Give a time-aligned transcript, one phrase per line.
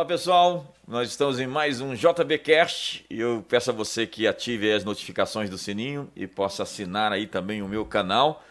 [0.00, 4.72] Fala pessoal, nós estamos em mais um JBcast e eu peço a você que ative
[4.72, 8.42] as notificações do sininho e possa assinar aí também o meu canal.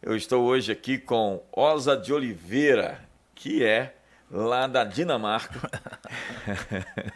[0.00, 3.00] Eu estou hoje aqui com Osa de Oliveira,
[3.34, 3.92] que é
[4.30, 5.68] lá da Dinamarca.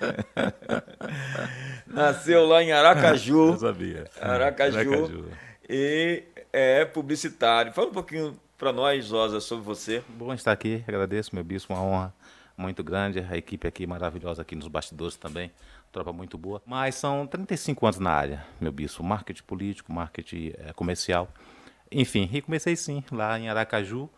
[1.87, 3.53] Nasceu lá em Aracaju.
[3.53, 4.11] Eu sabia.
[4.21, 4.77] Aracaju.
[4.77, 5.31] Aracaju.
[5.71, 7.73] E é publicitário.
[7.73, 10.03] Fala um pouquinho para nós, Osa, sobre você.
[10.09, 12.18] Bom estar aqui, agradeço, meu bispo, uma honra
[12.59, 15.53] muito grande, a equipe aqui maravilhosa aqui nos bastidores também,
[15.93, 16.61] tropa muito boa.
[16.67, 21.29] Mas são 35 anos na área, meu bispo, marketing político, marketing é, comercial.
[21.91, 24.11] Enfim, e comecei sim, lá em Aracaju.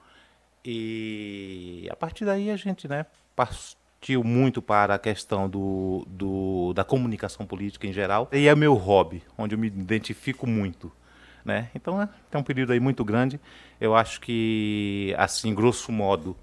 [0.65, 6.83] E a partir daí a gente né, partiu muito para a questão do, do, da
[6.83, 8.29] comunicação política em geral.
[8.33, 10.91] E é meu hobby, onde eu me identifico muito.
[11.45, 11.71] Né?
[11.75, 13.39] Então é, tem um período aí muito grande.
[13.81, 16.37] Eu acho que, assim, grosso modo,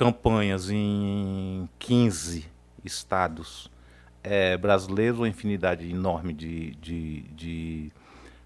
[0.00, 2.46] campanhas em 15
[2.82, 3.70] estados
[4.24, 7.92] é, brasileiros, uma infinidade enorme de, de, de,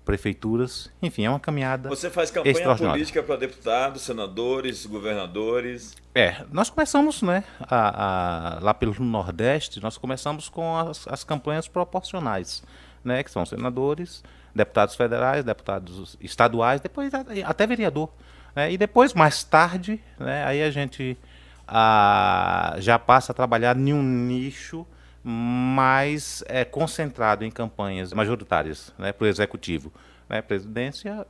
[0.05, 0.91] prefeituras.
[1.01, 1.89] Enfim, é uma caminhada.
[1.89, 5.95] Você faz campanha política para deputados, senadores, governadores?
[6.13, 11.69] É, nós começamos, né, a, a, lá pelo Nordeste, nós começamos com as, as campanhas
[11.69, 12.65] proporcionais,
[13.05, 18.11] né, que são senadores, deputados federais, deputados estaduais, depois até vereador.
[18.57, 21.17] Né, e depois, mais tarde, né, aí a gente
[21.67, 24.87] a, já passa a trabalhar em um nicho
[25.23, 29.93] mais é, concentrado em campanhas majoritárias né, para o executivo.
[30.29, 31.27] Né, presidência,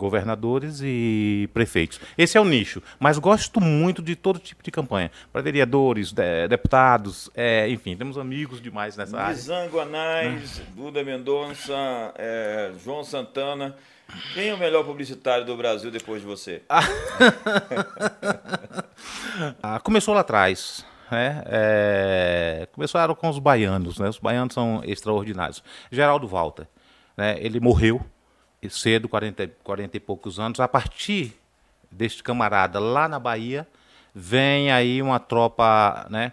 [0.00, 2.00] governadores e prefeitos.
[2.16, 5.10] Esse é o nicho, mas gosto muito de todo tipo de campanha.
[5.30, 9.34] Para vereadores, de, deputados, é, enfim, temos amigos demais nessa área.
[9.34, 11.74] Nizango Anais, Duda Mendonça,
[12.16, 13.76] é, João Santana.
[14.34, 16.62] Quem é o melhor publicitário do Brasil depois de você?
[19.62, 20.84] ah, começou lá atrás.
[21.10, 21.42] Né?
[21.46, 23.98] É, começaram com os baianos.
[23.98, 24.08] Né?
[24.08, 25.62] Os baianos são extraordinários.
[25.90, 26.66] Geraldo Walter.
[27.16, 27.36] Né?
[27.40, 28.00] Ele morreu
[28.68, 30.60] cedo, 40, 40 e poucos anos.
[30.60, 31.34] A partir
[31.90, 33.66] deste camarada lá na Bahia,
[34.14, 36.32] vem aí uma tropa né,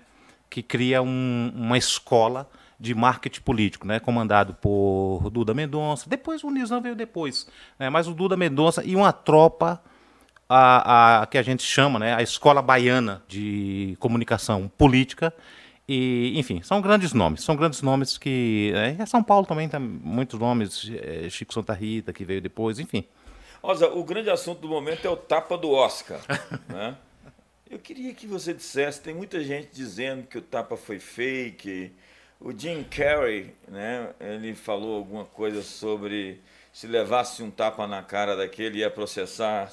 [0.49, 6.09] que cria um, uma escola de marketing político, né, comandado por Duda Mendonça.
[6.09, 7.47] Depois o Nizam veio depois,
[7.79, 9.81] né, mas o Duda Mendonça e uma tropa
[10.49, 15.33] a, a, que a gente chama, né, a Escola Baiana de Comunicação Política.
[15.89, 18.73] E, enfim, são grandes nomes, são grandes nomes que.
[18.75, 23.05] É, São Paulo também tem muitos nomes, é, Chico Santa Rita, que veio depois, enfim.
[23.63, 26.19] Rosa, o grande assunto do momento é o tapa do Oscar.
[26.67, 26.97] né?
[27.69, 31.93] Eu queria que você dissesse, tem muita gente dizendo que o tapa foi fake,
[32.39, 38.35] o Jim Carrey, né, ele falou alguma coisa sobre se levasse um tapa na cara
[38.35, 39.71] daquele ia processar.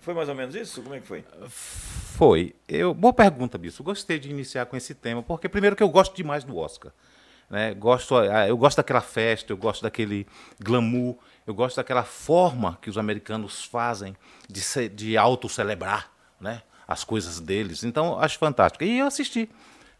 [0.00, 0.82] Foi mais ou menos isso?
[0.82, 1.24] Como é que foi?
[1.48, 2.54] Foi.
[2.68, 3.82] Eu, boa pergunta, Bicho.
[3.82, 6.92] Gostei de iniciar com esse tema, porque primeiro que eu gosto demais do Oscar.
[7.48, 7.72] Né?
[7.72, 10.26] Gosto, ah, eu gosto daquela festa, eu gosto daquele
[10.62, 11.16] glamour,
[11.46, 14.14] eu gosto daquela forma que os americanos fazem
[14.48, 16.62] de, de auto-celebrar né?
[16.86, 17.84] as coisas deles.
[17.84, 18.84] Então, acho fantástico.
[18.84, 19.48] E eu assisti.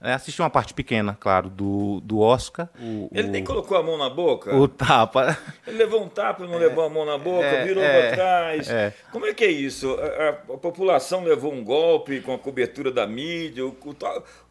[0.01, 2.69] É, assisti uma parte pequena, claro, do, do Oscar.
[2.81, 4.55] O, ele o, nem colocou a mão na boca?
[4.55, 5.37] O tapa.
[5.67, 8.09] Ele levou um tapa e não é, levou a mão na boca, é, virou é,
[8.09, 8.71] para trás.
[8.71, 8.95] É.
[9.11, 9.93] Como é que é isso?
[9.95, 13.67] A, a, a, população levou um golpe com a cobertura da mídia?
[13.67, 13.95] O, o,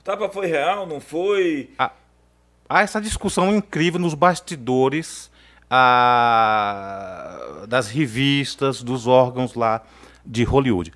[0.03, 1.69] tapa foi real, não foi?
[1.79, 1.91] Há,
[2.67, 5.31] há essa discussão incrível nos bastidores
[5.69, 9.81] a, das revistas, dos órgãos lá
[10.25, 10.91] de Hollywood.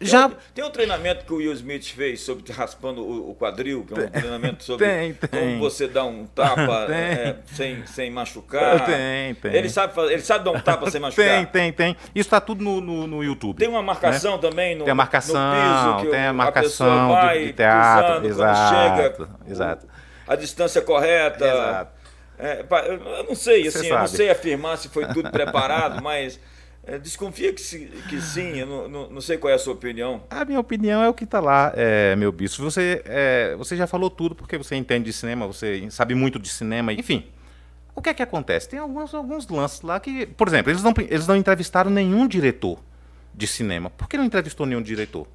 [0.00, 0.28] Já...
[0.28, 3.94] Tem, tem um treinamento que o Will Smith fez sobre raspando o, o quadril, que
[3.94, 5.40] é um tem, treinamento sobre tem, tem.
[5.40, 8.84] como você dá um tapa é, sem, sem machucar.
[8.84, 9.54] Tem, tem.
[9.54, 11.24] Ele sabe, fazer, ele sabe dar um tapa sem machucar?
[11.24, 11.96] Tem, tem, tem.
[12.14, 13.58] Isso está tudo no, no, no, YouTube.
[13.58, 14.38] Tem uma marcação né?
[14.40, 18.26] também no, tem a marcação, no piso, tem a marcação a de, de, teatro, pisando,
[18.26, 19.86] exato, chega exato.
[19.86, 21.44] O, a distância correta.
[21.44, 21.96] Exato.
[22.38, 26.38] É, eu não sei, assim, eu não sei afirmar se foi tudo preparado, mas
[27.02, 30.22] desconfia que, se, que sim, eu não, não, não, sei qual é a sua opinião.
[30.30, 32.62] A minha opinião é o que está lá, é, meu bispo.
[32.62, 36.48] Você, é, você já falou tudo porque você entende de cinema, você sabe muito de
[36.48, 37.26] cinema, enfim.
[37.94, 38.68] O que é que acontece?
[38.68, 42.78] Tem alguns, alguns lances lá que, por exemplo, eles não, eles não entrevistaram nenhum diretor
[43.34, 43.90] de cinema.
[43.90, 45.26] Por que não entrevistou nenhum diretor?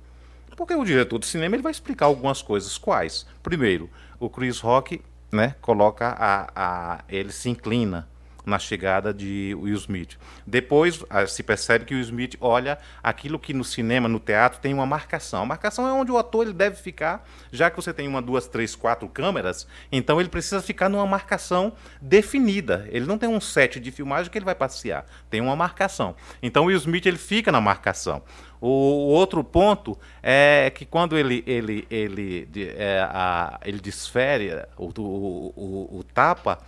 [0.56, 2.78] Porque o diretor de cinema ele vai explicar algumas coisas.
[2.78, 3.26] Quais?
[3.42, 3.90] Primeiro,
[4.20, 5.02] o Chris Rock
[5.32, 8.08] né, coloca a, a ele se inclina
[8.46, 10.18] na chegada de Will Smith.
[10.46, 14.74] Depois ah, se percebe que o Smith olha aquilo que no cinema, no teatro, tem
[14.74, 15.44] uma marcação.
[15.44, 18.48] A marcação é onde o ator ele deve ficar, já que você tem uma, duas,
[18.48, 22.88] três, quatro câmeras, então ele precisa ficar numa marcação definida.
[22.90, 26.16] Ele não tem um set de filmagem que ele vai passear, tem uma marcação.
[26.42, 28.24] Então o Will Smith ele fica na marcação.
[28.62, 32.48] O outro ponto é que quando ele, ele, ele,
[32.78, 36.60] é, a, ele desfere o, o, o, o tapa,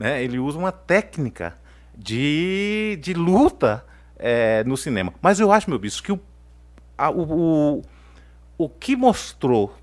[0.00, 1.58] né, ele usa uma técnica
[1.94, 3.84] de, de luta
[4.18, 5.12] é, no cinema.
[5.20, 6.18] Mas eu acho, meu bicho, que o,
[6.96, 7.82] a, o,
[8.56, 9.76] o, que mostrou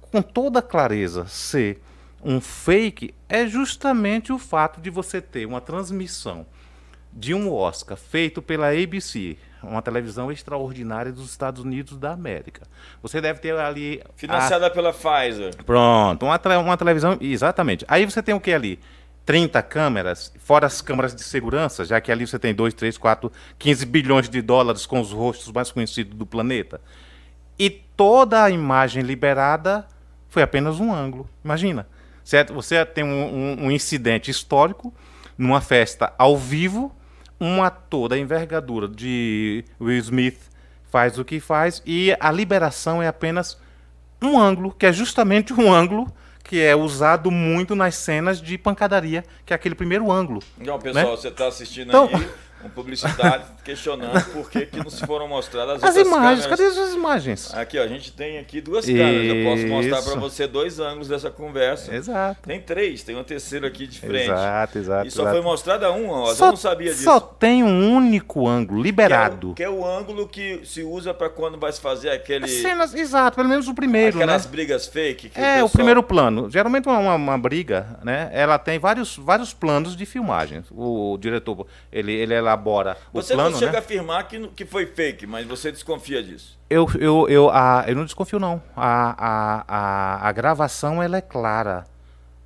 [0.00, 1.82] com toda clareza ser
[2.24, 6.46] um fake é justamente o fato de você ter uma transmissão
[7.12, 12.62] de um Oscar feito pela ABC, uma televisão extraordinária dos Estados Unidos da América.
[13.02, 14.00] Você deve ter ali.
[14.14, 14.70] Financiada a...
[14.70, 15.56] pela Pfizer.
[15.64, 17.18] Pronto, uma, uma televisão.
[17.20, 17.84] Exatamente.
[17.88, 18.78] Aí você tem o que ali?
[19.30, 23.30] 30 câmeras, fora as câmeras de segurança, já que ali você tem 2, 3, 4,
[23.60, 26.80] 15 bilhões de dólares com os rostos mais conhecidos do planeta.
[27.56, 29.86] E toda a imagem liberada
[30.28, 31.30] foi apenas um ângulo.
[31.44, 31.86] Imagina.
[32.24, 32.52] Certo?
[32.52, 34.92] Você tem um, um, um incidente histórico
[35.38, 36.92] numa festa ao vivo,
[37.40, 40.40] um ator da envergadura de Will Smith
[40.90, 43.56] faz o que faz e a liberação é apenas
[44.20, 46.12] um ângulo, que é justamente um ângulo
[46.50, 50.42] que é usado muito nas cenas de pancadaria, que é aquele primeiro ângulo.
[50.60, 51.10] Então, pessoal, né?
[51.12, 52.10] você está assistindo então...
[52.12, 52.28] aí
[52.60, 56.46] uma publicidade questionando por que, que não se foram mostradas as imagens.
[56.46, 56.46] Câmeras.
[56.46, 57.54] Cadê as imagens?
[57.54, 59.36] Aqui, ó, a gente tem aqui duas câmeras.
[59.36, 61.94] Eu posso mostrar para você dois ângulos dessa conversa.
[61.94, 62.40] Exato.
[62.46, 64.30] Tem três, tem um terceiro aqui de frente.
[64.30, 65.06] Exato, exato.
[65.06, 65.36] E só exato.
[65.36, 66.34] foi mostrada um, ó.
[66.34, 67.04] Só, eu não sabia disso.
[67.04, 69.54] Só tem um único ângulo liberado.
[69.54, 72.10] Que é o, que é o ângulo que se usa para quando vai se fazer
[72.10, 72.44] aquele.
[72.44, 74.18] As cenas, exato, pelo menos o primeiro.
[74.18, 74.50] Aquelas né?
[74.50, 75.30] brigas fake.
[75.34, 75.66] é, o, pessoal...
[75.66, 76.50] o, primeiro plano.
[76.50, 78.30] Geralmente uma, uma, uma, briga, né?
[78.32, 80.62] Ela tem vários, vários planos de filmagem.
[80.70, 82.96] O, o diretor, ele, ele elabora.
[83.12, 83.78] Você você plano, não chega né?
[83.78, 86.58] a afirmar que, que foi fake, mas você desconfia disso.
[86.68, 88.62] Eu, eu, eu, a, eu não desconfio, não.
[88.76, 91.84] A, a, a, a gravação ela é clara.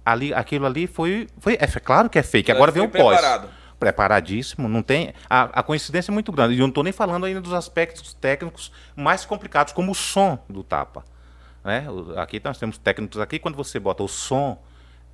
[0.05, 1.29] Ali, aquilo ali foi.
[1.39, 2.53] foi é claro que é fake.
[2.53, 3.19] Agora vem o pós.
[3.19, 3.49] Preparado.
[3.79, 5.13] Preparadíssimo, não tem.
[5.29, 6.55] A, a coincidência é muito grande.
[6.55, 10.39] E eu não estou nem falando ainda dos aspectos técnicos mais complicados, como o som
[10.49, 11.05] do tapa.
[11.65, 11.87] Né?
[12.17, 14.59] Aqui nós temos técnicos aqui, quando você bota o som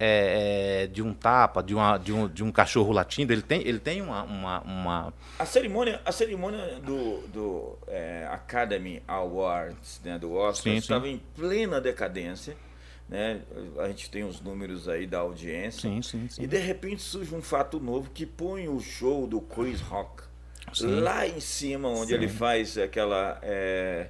[0.03, 3.61] é, é, de um tapa, de, uma, de, um, de um cachorro latindo, ele tem,
[3.61, 5.15] ele tem uma, uma, uma...
[5.39, 11.13] A cerimônia, a cerimônia do, do é, Academy Awards, né, do Oscar, sim, estava sim.
[11.13, 12.57] em plena decadência.
[13.07, 13.43] Né?
[13.79, 15.83] A gente tem os números aí da audiência.
[15.83, 16.43] Sim, sim, sim.
[16.43, 20.23] E de repente surge um fato novo que põe o show do Chris Rock
[20.81, 24.09] lá em cima, onde ele faz aquela, é,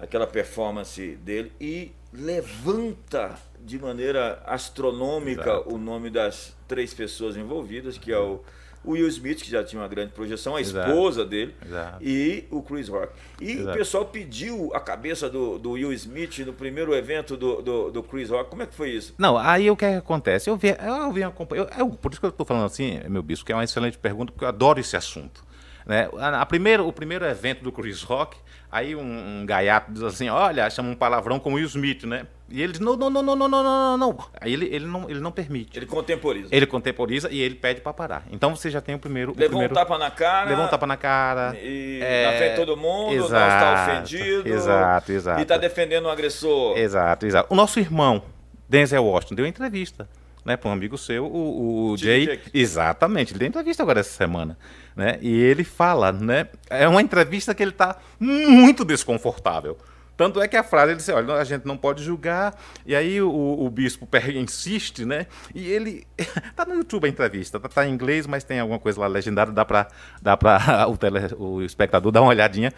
[0.00, 5.74] aquela performance dele e levanta de maneira astronômica Exato.
[5.74, 8.40] o nome das três pessoas envolvidas, que é o,
[8.84, 10.88] o Will Smith, que já tinha uma grande projeção, a Exato.
[10.88, 11.98] esposa dele, Exato.
[12.02, 13.12] e o Chris Rock.
[13.40, 17.90] E o pessoal pediu a cabeça do, do Will Smith no primeiro evento do, do,
[17.90, 18.48] do, Chris Rock.
[18.48, 19.14] Como é que foi isso?
[19.18, 20.48] Não, aí o que, é que acontece?
[20.48, 21.32] Eu vi, eu vi eu,
[21.78, 24.32] eu, por isso que eu estou falando assim, meu bispo, que é uma excelente pergunta,
[24.32, 25.44] porque eu adoro esse assunto.
[25.84, 26.08] Né?
[26.18, 28.36] A, a primeiro, o primeiro evento do Chris Rock,
[28.70, 32.26] aí um, um gaiato diz assim, olha, chama um palavrão como Will Smith, né?
[32.50, 34.18] E ele diz, não, não, não, não, não, não, não, não.
[34.40, 35.78] Aí ele, ele, não, ele não permite.
[35.78, 36.48] Ele contemporiza.
[36.50, 38.24] Ele contemporiza e ele pede para parar.
[38.30, 39.32] Então você já tem o primeiro...
[39.32, 40.48] Levou o primeiro, um tapa na cara.
[40.48, 41.56] Levou um tapa na cara.
[41.60, 44.48] E é, na frente de todo mundo, exato, não está ofendido.
[44.48, 45.40] Exato, exato.
[45.40, 46.78] E está defendendo o agressor.
[46.78, 47.52] Exato, exato.
[47.52, 48.22] O nosso irmão,
[48.66, 50.08] Denzel Washington, deu entrevista
[50.48, 52.40] né, para um amigo seu, o, o Jay.
[52.52, 54.58] Exatamente, ele deu entrevista agora essa semana.
[54.96, 55.18] Né?
[55.20, 56.48] E ele fala, né?
[56.68, 59.76] É uma entrevista que ele está muito desconfortável.
[60.16, 62.58] Tanto é que a frase ele disse, olha, a gente não pode julgar.
[62.84, 65.26] E aí o, o bispo insiste, né?
[65.54, 66.04] E ele
[66.56, 69.52] tá no YouTube a entrevista, tá, tá, em inglês, mas tem alguma coisa lá legendada,
[69.52, 69.86] dá para
[70.20, 70.36] dá
[70.88, 72.72] o, tele, o espectador dar uma olhadinha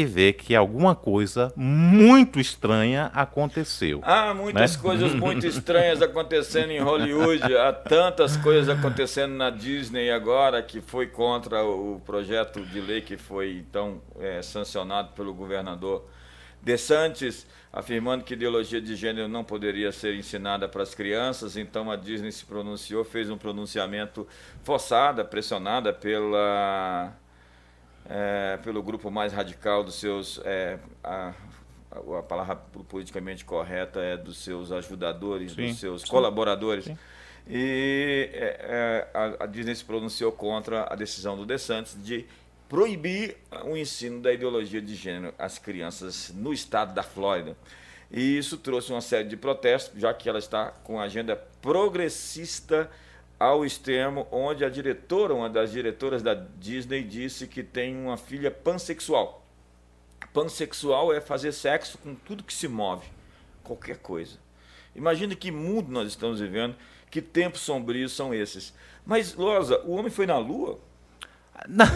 [0.00, 4.00] e ver que alguma coisa muito estranha aconteceu.
[4.02, 4.82] Há muitas né?
[4.82, 11.06] coisas muito estranhas acontecendo em Hollywood, há tantas coisas acontecendo na Disney agora que foi
[11.06, 16.04] contra o projeto de lei que foi então é, sancionado pelo governador
[16.62, 21.96] DeSantis, afirmando que ideologia de gênero não poderia ser ensinada para as crianças, então a
[21.96, 24.26] Disney se pronunciou, fez um pronunciamento
[24.62, 27.14] forçada, pressionada pela
[28.08, 30.40] é, pelo grupo mais radical dos seus.
[30.44, 31.32] É, a,
[32.18, 32.56] a palavra
[32.88, 36.86] politicamente correta é dos seus ajudadores, sim, dos seus sim, colaboradores.
[36.86, 36.98] Sim.
[37.48, 42.26] E é, é, a, a, Disney se pronunciou contra a decisão do DeSantis de
[42.68, 47.56] proibir o ensino da ideologia de gênero às crianças no estado da Flórida.
[48.10, 52.90] E isso trouxe uma série de protestos, já que ela está com agenda progressista
[53.38, 58.50] ao extremo onde a diretora, uma das diretoras da Disney, disse que tem uma filha
[58.50, 59.44] pansexual.
[60.32, 63.06] Pansexual é fazer sexo com tudo que se move,
[63.62, 64.38] qualquer coisa.
[64.94, 66.74] Imagine que mundo nós estamos vivendo,
[67.10, 68.72] que tempos sombrios são esses.
[69.04, 70.78] Mas, Loza, o homem foi na Lua?
[71.68, 71.86] Não.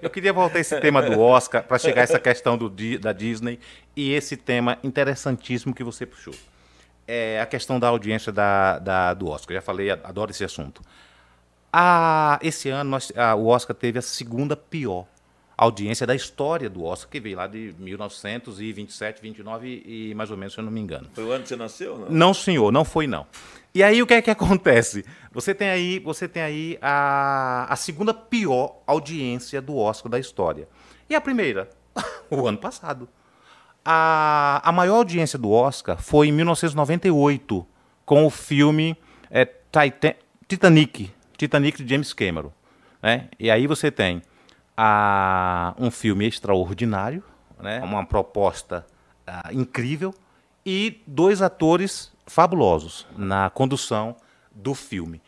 [0.00, 3.58] Eu queria voltar esse tema do Oscar para chegar a essa questão do, da Disney
[3.94, 6.34] e esse tema interessantíssimo que você puxou.
[7.06, 9.54] É a questão da audiência da, da do Oscar.
[9.54, 10.82] Eu já falei, adoro esse assunto.
[11.72, 15.06] Ah, esse ano nós, ah, o Oscar teve a segunda pior
[15.56, 20.54] audiência da história do Oscar, que veio lá de 1927, 29 e mais ou menos,
[20.54, 21.08] se eu não me engano.
[21.12, 21.98] Foi o ano que você nasceu?
[21.98, 23.26] Não, não senhor, não foi não.
[23.74, 25.04] E aí o que é que acontece?
[25.32, 30.68] Você tem aí, você tem aí a, a segunda pior audiência do Oscar da história.
[31.08, 31.68] E a primeira?
[32.30, 33.08] o ano passado.
[33.84, 37.66] A, a maior audiência do Oscar foi em 1998,
[38.06, 38.96] com o filme
[39.30, 40.14] é, Titan,
[40.48, 42.52] Titanic, Titanic de James Cameron.
[43.02, 43.28] Né?
[43.38, 44.22] E aí você tem
[44.76, 47.22] a um filme extraordinário,
[47.60, 47.80] né?
[47.80, 48.86] uma proposta
[49.28, 50.14] uh, incrível
[50.64, 54.16] e dois atores fabulosos na condução
[54.50, 55.20] do filme.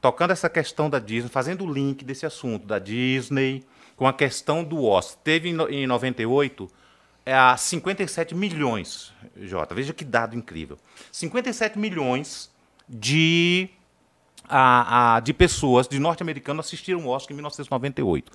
[0.00, 3.64] Tocando essa questão da Disney, fazendo o link desse assunto da Disney
[3.96, 5.18] com a questão do Oscar.
[5.22, 6.70] Teve em 98
[7.30, 10.76] é, 57 milhões, Jota, veja que dado incrível.
[11.12, 12.50] 57 milhões
[12.88, 13.68] de,
[14.48, 18.32] a, a, de pessoas, de norte-americanos, assistiram o Oscar em 1998.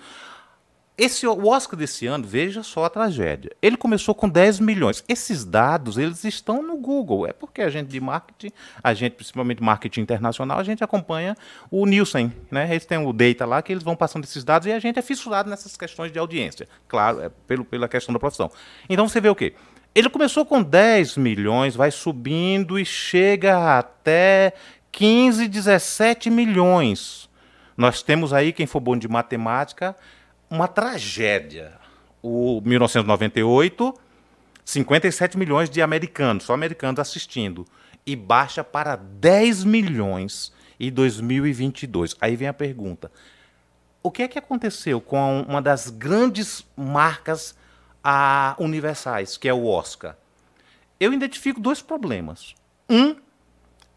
[0.98, 3.52] Esse, o Oscar desse ano, veja só a tragédia.
[3.62, 5.04] Ele começou com 10 milhões.
[5.10, 7.28] Esses dados, eles estão no Google.
[7.28, 11.36] É porque a gente de marketing, a gente, principalmente marketing internacional, a gente acompanha
[11.70, 12.32] o Nielsen.
[12.50, 12.70] Né?
[12.72, 15.02] Eles têm o data lá que eles vão passando esses dados e a gente é
[15.02, 16.66] fissurado nessas questões de audiência.
[16.88, 18.50] Claro, é pelo, pela questão da profissão.
[18.88, 19.54] Então você vê o quê?
[19.94, 24.54] Ele começou com 10 milhões, vai subindo e chega até
[24.94, 27.30] 15, 17 milhões.
[27.76, 29.94] Nós temos aí, quem for bom de matemática,
[30.50, 31.74] uma tragédia.
[32.22, 33.94] O 1998,
[34.64, 37.68] 57 milhões de americanos, só americanos assistindo,
[38.06, 42.16] e baixa para 10 milhões em 2022.
[42.20, 43.12] Aí vem a pergunta:
[44.02, 47.56] o que é que aconteceu com uma das grandes marcas
[48.04, 50.16] a, universais, que é o Oscar?
[51.00, 52.56] Eu identifico dois problemas.
[52.90, 53.16] Um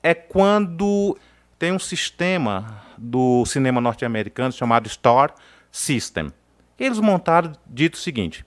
[0.03, 1.17] é quando
[1.59, 5.35] tem um sistema do cinema norte-americano chamado Star
[5.71, 6.33] System.
[6.79, 8.45] Eles montaram dito o seguinte: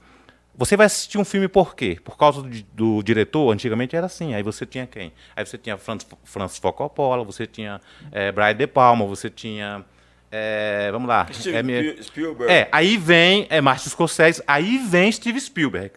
[0.56, 1.98] você vai assistir um filme por quê?
[2.04, 3.52] Por causa do, do, diretor?
[3.52, 4.36] Antigamente era assim.
[4.36, 5.12] Aí você tinha quem?
[5.36, 9.84] Aí você tinha Francis, Francis Ford Coppola, você tinha é, Brian De Palma, você tinha.
[10.32, 11.28] É, vamos lá.
[11.32, 12.54] Steve é, Spielberg.
[12.54, 15.94] É, aí vem é, Martin Scorsese, aí vem Steve Spielberg.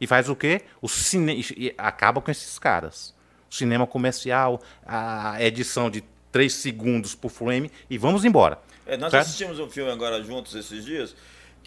[0.00, 0.62] E faz o quê?
[0.80, 1.42] O cine...
[1.76, 3.14] Acaba com esses caras.
[3.50, 8.58] O cinema comercial, a edição de 3 segundos por frame e vamos embora.
[8.86, 9.24] É, nós certo?
[9.24, 11.14] assistimos um filme agora juntos esses dias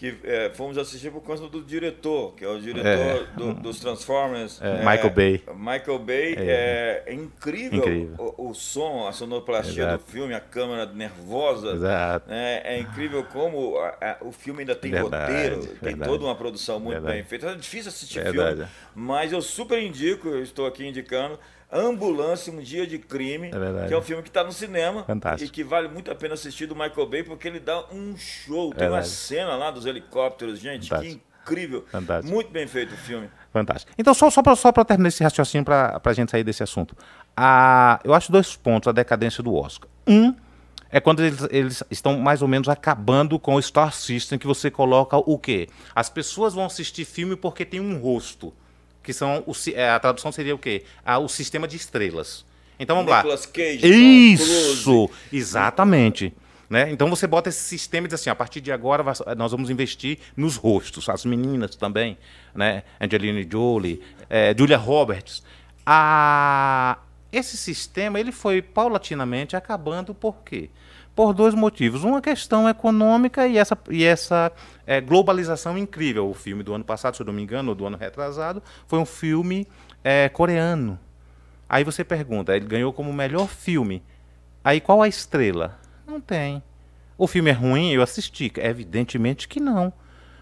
[0.01, 3.23] que é, fomos assistir por causa do diretor, que é o diretor é.
[3.37, 4.59] Do, dos Transformers.
[4.59, 5.43] É, Michael Bay.
[5.55, 8.35] Michael Bay é, é incrível, incrível.
[8.35, 10.03] O, o, som, a sonoplastia Exato.
[10.03, 11.73] do filme, a câmera nervosa.
[11.73, 12.27] Exato.
[12.27, 15.79] Né, é incrível como a, a, o filme ainda tem verdade, roteiro, verdade.
[15.83, 17.17] tem toda uma produção muito verdade.
[17.17, 17.51] bem feita.
[17.51, 18.65] É difícil assistir filme,
[18.95, 21.37] mas eu super indico, eu estou aqui indicando
[21.71, 25.49] Ambulância, Um Dia de Crime, é que é um filme que está no cinema Fantástico.
[25.49, 28.73] e que vale muito a pena assistir do Michael Bay, porque ele dá um show.
[28.73, 31.21] Tem uma cena lá dos helicópteros, gente, Fantástico.
[31.21, 31.85] que incrível.
[31.91, 32.33] Fantástico.
[32.33, 33.29] Muito bem feito o filme.
[33.51, 33.91] Fantástico.
[33.97, 36.95] Então, só, só para só terminar esse raciocínio, para a gente sair desse assunto.
[37.35, 39.89] Ah, eu acho dois pontos a decadência do Oscar.
[40.07, 40.33] Um
[40.89, 44.69] é quando eles, eles, estão mais ou menos acabando com o Star System, que você
[44.69, 45.69] coloca o quê?
[45.95, 48.53] As pessoas vão assistir filme porque tem um rosto
[49.01, 50.83] que são o, é, a tradução seria o quê?
[51.05, 52.45] Ah, o sistema de estrelas.
[52.77, 53.51] Então vamos Nicolas lá.
[53.51, 56.33] Cage, Isso, exatamente.
[56.71, 56.89] Né?
[56.89, 59.03] Então você bota esse sistema e diz assim, a partir de agora
[59.35, 62.17] nós vamos investir nos rostos, as meninas também,
[62.55, 62.83] né?
[62.97, 65.43] Angelina Jolie, é, Julia Roberts.
[65.85, 66.97] A...
[67.29, 70.69] Esse sistema ele foi paulatinamente acabando por quê?
[71.13, 72.05] por dois motivos.
[72.05, 74.49] Uma questão econômica e essa, e essa
[74.87, 76.29] é, globalização incrível.
[76.29, 78.97] O filme do ano passado, se eu não me engano, ou do ano retrasado, foi
[78.97, 79.67] um filme
[80.05, 80.97] é, coreano.
[81.67, 84.01] Aí você pergunta, ele ganhou como melhor filme.
[84.63, 85.80] Aí qual a estrela?
[86.11, 86.61] Não tem.
[87.17, 87.93] O filme é ruim?
[87.93, 88.51] Eu assisti.
[88.57, 89.93] Evidentemente que não.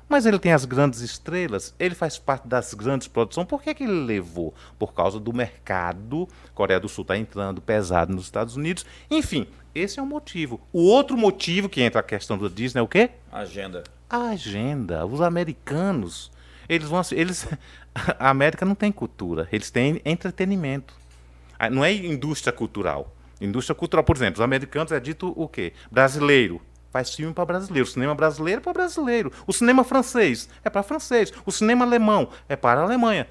[0.09, 3.45] Mas ele tem as grandes estrelas, ele faz parte das grandes produções.
[3.45, 4.51] Por que, que ele levou?
[4.79, 6.27] Por causa do mercado.
[6.55, 8.83] Coreia do Sul está entrando pesado nos Estados Unidos.
[9.11, 9.45] Enfim,
[9.75, 10.59] esse é um motivo.
[10.73, 13.11] O outro motivo que entra a questão do Disney é o quê?
[13.31, 13.83] Agenda.
[14.09, 15.05] A agenda.
[15.05, 16.31] Os americanos,
[16.67, 17.47] eles vão eles
[18.17, 20.95] a América não tem cultura, eles têm entretenimento.
[21.59, 23.15] Ah, não é indústria cultural.
[23.41, 25.73] Indústria cultural, por exemplo, os americanos é dito o quê?
[25.91, 26.61] Brasileiro.
[26.91, 27.87] Faz filme para brasileiro.
[27.87, 29.31] O cinema brasileiro é para brasileiro.
[29.45, 31.31] O cinema francês é para francês.
[31.45, 33.27] O cinema alemão é para a Alemanha.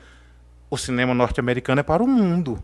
[0.71, 2.63] O cinema norte-americano é para o mundo.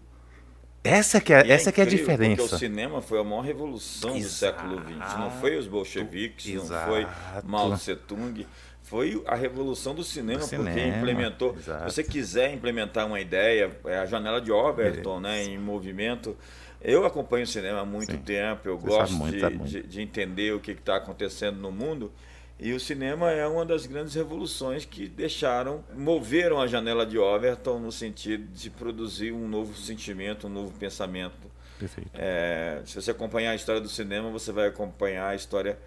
[0.84, 2.42] Essa que é, é essa é que é a diferença.
[2.42, 4.62] Porque o cinema foi a maior revolução Exato.
[4.62, 5.18] do século XX.
[5.18, 6.86] Não foi os bolcheviques, Exato.
[6.86, 7.06] não foi
[7.42, 8.46] Mao Tse Tung.
[8.82, 11.56] Foi a revolução do cinema, cinema porque implementou.
[11.56, 11.90] Exato.
[11.90, 16.36] Se você quiser implementar uma ideia, é a janela de Overton, né, em movimento.
[16.84, 18.18] Eu acompanho o cinema há muito Sim.
[18.18, 22.12] tempo, eu você gosto muito, de, de, de, entender o que está acontecendo no mundo.
[22.60, 27.78] E o cinema é uma das grandes revoluções que deixaram, moveram a janela de Overton
[27.78, 31.50] no sentido de produzir um novo sentimento, um novo pensamento.
[31.78, 32.10] Perfeito.
[32.14, 35.78] É, se você acompanhar a história do cinema, você vai acompanhar a história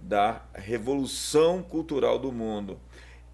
[0.00, 2.78] da revolução cultural do mundo.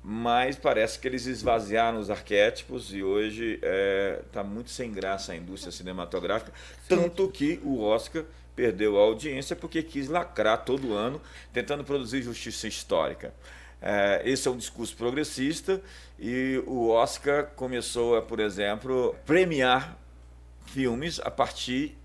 [0.04, 5.32] Mas parece que eles esvaziaram os arquétipos e hoje está é, tá muito sem graça
[5.32, 6.52] a indústria cinematográfica,
[6.88, 6.97] Sim.
[6.97, 8.25] tanto que o Oscar
[8.56, 11.21] perdeu a audiência porque quis lacrar todo ano,
[11.52, 13.32] tentando produzir justiça histórica.
[13.80, 15.80] É, esse é um discurso progressista
[16.18, 19.97] e o Oscar começou a, por exemplo, premiar
[20.66, 21.97] filmes a partir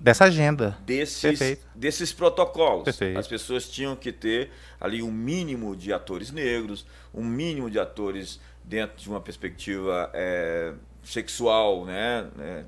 [0.00, 2.84] dessa agenda desses, desses protocolos.
[2.84, 3.18] Perfeito.
[3.18, 4.50] As pessoas tinham que ter
[4.80, 10.74] ali um mínimo de atores negros, um mínimo de atores dentro de uma perspectiva é,
[11.02, 12.64] sexual, né, né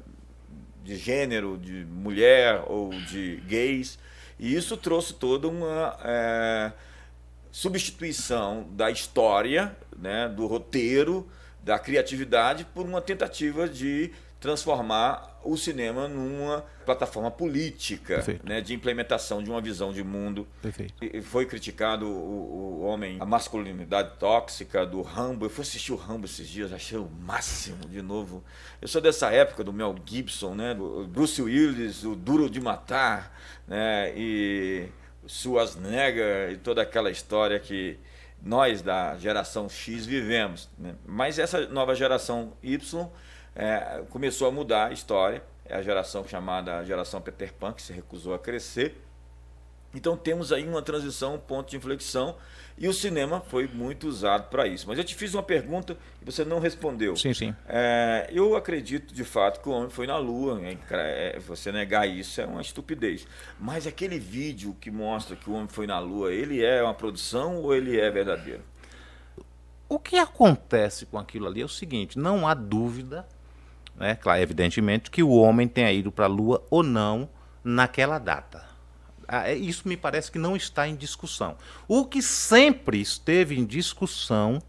[0.85, 3.99] de gênero, de mulher ou de gays.
[4.39, 6.73] E isso trouxe toda uma é,
[7.51, 11.29] substituição da história, né, do roteiro,
[11.63, 19.43] da criatividade, por uma tentativa de transformar o cinema numa plataforma política, né, de implementação
[19.43, 20.47] de uma visão de mundo.
[20.63, 20.95] Perfeito.
[21.03, 25.47] E foi criticado o, o, homem, a masculinidade tóxica do Rambo.
[25.47, 28.45] Eu fui assistir o Rambo esses dias, achei o máximo de novo.
[28.81, 33.37] Eu sou dessa época do Mel Gibson, né, do Bruce Willis, o Duro de Matar,
[33.67, 34.89] né, e
[35.27, 37.99] Schwarzenegger e toda aquela história que
[38.43, 40.69] nós da geração X vivemos.
[40.79, 40.95] Né?
[41.05, 43.11] Mas essa nova geração Y
[43.59, 45.43] é, começou a mudar a história.
[45.67, 48.97] É a geração chamada geração Peter Pan, que se recusou a crescer.
[49.93, 52.37] Então temos aí uma transição, um ponto de inflexão,
[52.77, 54.87] e o cinema foi muito usado para isso.
[54.87, 57.17] Mas eu te fiz uma pergunta e você não respondeu.
[57.17, 57.55] Sim, sim.
[57.67, 60.59] É, eu acredito de fato que o homem foi na Lua.
[60.59, 60.79] Né?
[60.91, 63.27] É, você negar isso é uma estupidez.
[63.59, 67.57] Mas aquele vídeo que mostra que o homem foi na Lua, ele é uma produção
[67.57, 68.63] ou ele é verdadeiro?
[69.89, 73.27] O que acontece com aquilo ali é o seguinte: não há dúvida
[73.99, 77.29] né, claro, evidentemente, que o homem tenha ido para a Lua ou não
[77.63, 78.65] naquela data.
[79.27, 81.57] Ah, é, isso me parece que não está em discussão.
[81.87, 84.63] O que sempre esteve em discussão,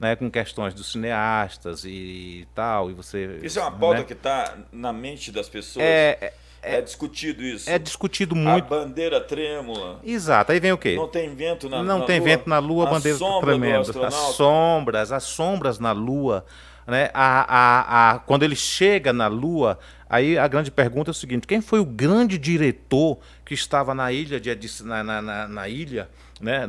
[0.00, 3.38] né, com questões dos cineastas e tal, e você.
[3.42, 4.04] Isso é uma pauta né?
[4.04, 5.84] que está na mente das pessoas.
[5.84, 7.70] É, é, é, discutido isso.
[7.70, 8.64] É discutido muito.
[8.64, 10.00] A bandeira trêmula.
[10.02, 10.50] Exato.
[10.50, 10.96] Aí vem o quê?
[10.96, 12.28] Não tem vento na, Não na tem lua.
[12.28, 14.06] vento na Lua, a bandeira tremenda.
[14.06, 16.44] As sombras, as sombras na Lua
[16.86, 17.10] né?
[17.14, 21.46] A, a, a, quando ele chega na Lua, aí a grande pergunta é o seguinte:
[21.46, 26.08] quem foi o grande diretor que estava na ilha de na, na, na, ilha,
[26.40, 26.68] né?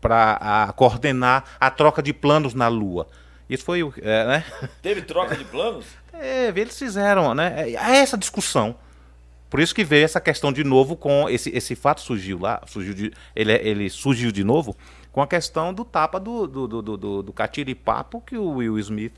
[0.00, 3.08] para coordenar a troca de planos na Lua?
[3.48, 4.44] Isso foi o, é, né?
[4.82, 5.86] Teve troca de planos?
[6.12, 7.70] É, eles fizeram, né?
[7.70, 8.76] É, é essa discussão.
[9.48, 12.92] Por isso que veio essa questão de novo com esse, esse fato surgiu lá, surgiu
[12.92, 14.76] de, ele, ele surgiu de novo
[15.18, 19.14] com a questão do tapa do, do, do, do, do catiripapo que o Will Smith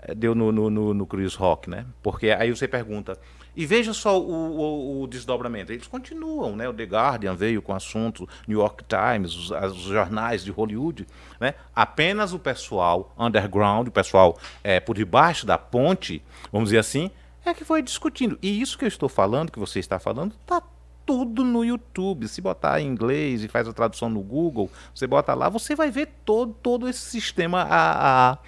[0.00, 1.86] eh, deu no, no, no, no Chris Rock, né?
[2.02, 3.16] Porque aí você pergunta,
[3.54, 5.72] e veja só o, o, o, desdobramento.
[5.72, 6.68] Eles continuam, né?
[6.68, 11.06] O The Guardian veio com assunto, New York Times, os, os, jornais de Hollywood,
[11.38, 11.54] né?
[11.72, 17.08] Apenas o pessoal underground, o pessoal é, por debaixo da ponte, vamos dizer assim,
[17.44, 18.36] é que foi discutindo.
[18.42, 20.60] E isso que eu estou falando, que você está falando, está
[21.06, 22.28] tudo no YouTube.
[22.28, 25.90] Se botar em inglês e faz a tradução no Google, você bota lá, você vai
[25.90, 28.38] ver todo, todo esse sistema a, a,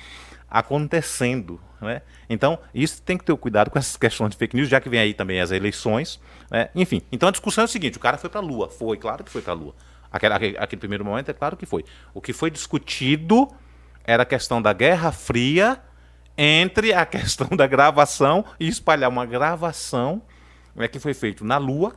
[0.51, 1.61] acontecendo.
[1.81, 2.03] Né?
[2.29, 4.99] Então, isso tem que ter cuidado com essas questões de fake news, já que vem
[4.99, 6.21] aí também as eleições.
[6.51, 6.69] Né?
[6.75, 8.69] Enfim, então a discussão é o seguinte: o cara foi para a Lua.
[8.69, 9.75] Foi, claro que foi para a Lua.
[10.11, 11.85] Aquele, aquele, aquele primeiro momento é claro que foi.
[12.13, 13.49] O que foi discutido
[14.05, 15.81] era a questão da Guerra Fria
[16.37, 20.23] entre a questão da gravação e espalhar uma gravação
[20.75, 21.95] né, que foi feito na Lua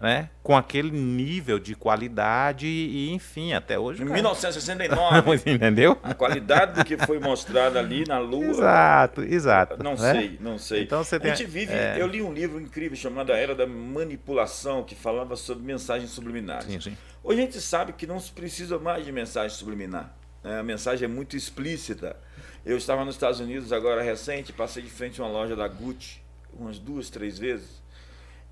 [0.00, 4.02] né, com aquele nível de qualidade e, enfim, até hoje.
[4.02, 4.14] Em cara...
[4.14, 5.42] 1969.
[5.44, 5.98] Entendeu?
[6.02, 8.46] A qualidade do que foi mostrado ali na Lua.
[8.46, 9.82] Exato, exato.
[9.82, 10.12] Não né?
[10.12, 10.82] sei, não sei.
[10.84, 11.30] Então você tem...
[11.30, 11.74] A gente vive.
[11.74, 11.96] É...
[12.00, 16.64] Eu li um livro incrível chamado A Era da Manipulação, que falava sobre mensagens subliminares.
[16.64, 16.96] Sim, sim.
[17.22, 20.16] Hoje a gente sabe que não se precisa mais de mensagem subliminar.
[20.42, 20.60] Né?
[20.60, 22.16] A mensagem é muito explícita.
[22.64, 26.20] Eu estava nos Estados Unidos agora recente, passei de frente a uma loja da Gucci
[26.58, 27.80] umas duas, três vezes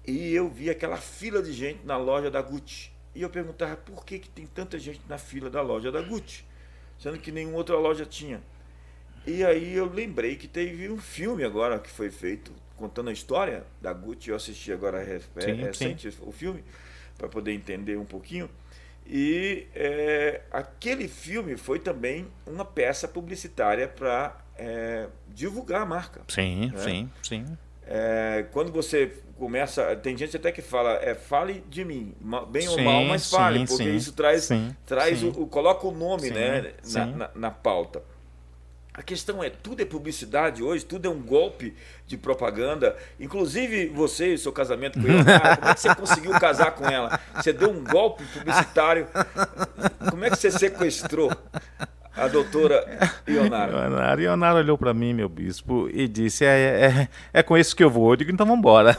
[0.08, 2.90] e eu vi aquela fila de gente na loja da Gucci.
[3.14, 6.46] E eu perguntava por que, que tem tanta gente na fila da loja da Gucci,
[6.98, 8.40] sendo que nenhuma outra loja tinha.
[9.26, 13.66] E aí eu lembrei que teve um filme agora que foi feito contando a história
[13.82, 14.30] da Gucci.
[14.30, 15.04] Eu assisti agora
[15.38, 16.18] sim, recente sim.
[16.22, 16.64] o filme
[17.18, 18.48] para poder entender um pouquinho.
[19.06, 26.22] E é, aquele filme foi também uma peça publicitária para é, divulgar a marca.
[26.28, 26.78] Sim, né?
[26.78, 27.58] sim, sim.
[27.86, 32.14] É, quando você começa, tem gente até que fala, é, fale de mim,
[32.50, 34.48] bem sim, ou mal, mas fale, sim, porque sim, isso traz,
[34.84, 38.02] traz o, o, coloca o nome, né, na, na, na pauta.
[38.98, 41.72] A questão é, tudo é publicidade hoje, tudo é um golpe
[42.04, 42.96] de propaganda.
[43.20, 47.20] Inclusive você, seu casamento com ela, como é que você conseguiu casar com ela?
[47.36, 49.06] Você deu um golpe publicitário.
[50.10, 51.30] Como é que você sequestrou
[52.18, 52.84] a doutora
[53.26, 53.72] Ionara.
[53.72, 57.82] Ionara, Ionara olhou para mim, meu bispo, e disse: é, é, é, com isso que
[57.82, 58.12] eu vou.
[58.12, 58.96] Eu digo: então vamos embora.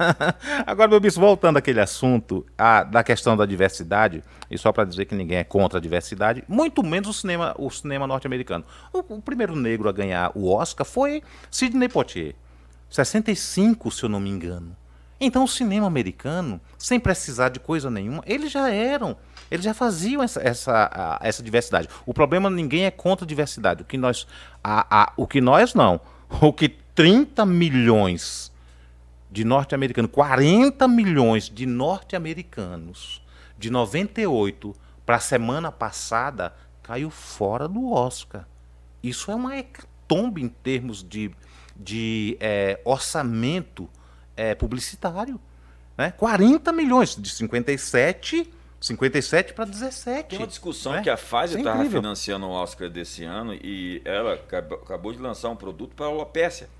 [0.66, 5.06] Agora, meu bispo, voltando àquele assunto a, da questão da diversidade, e só para dizer
[5.06, 8.64] que ninguém é contra a diversidade, muito menos o cinema, o cinema norte-americano.
[8.92, 12.34] O, o primeiro negro a ganhar o Oscar foi Sidney Poitier,
[12.88, 14.79] 65, se eu não me engano.
[15.20, 19.16] Então, o cinema americano, sem precisar de coisa nenhuma, eles já eram,
[19.50, 21.88] eles já faziam essa, essa, essa diversidade.
[22.06, 23.82] O problema, ninguém é contra a diversidade.
[23.82, 24.26] O que nós,
[24.64, 26.00] a, a, o que nós não,
[26.40, 28.50] o que 30 milhões
[29.30, 33.22] de norte-americanos, 40 milhões de norte-americanos,
[33.58, 38.48] de 98 para a semana passada, caiu fora do Oscar.
[39.02, 41.30] Isso é uma hecatombe em termos de,
[41.76, 43.88] de é, orçamento
[44.40, 45.38] é, publicitário.
[45.98, 46.12] Né?
[46.16, 48.50] 40 milhões, de 57,
[48.80, 50.30] 57 para 17.
[50.30, 51.02] Tem uma discussão né?
[51.02, 55.50] que a Pfizer estava é financiando o Oscar desse ano e ela acabou de lançar
[55.50, 56.70] um produto para a alopécia,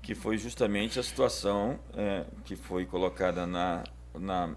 [0.00, 3.84] que foi justamente a situação é, que foi colocada na,
[4.18, 4.50] na,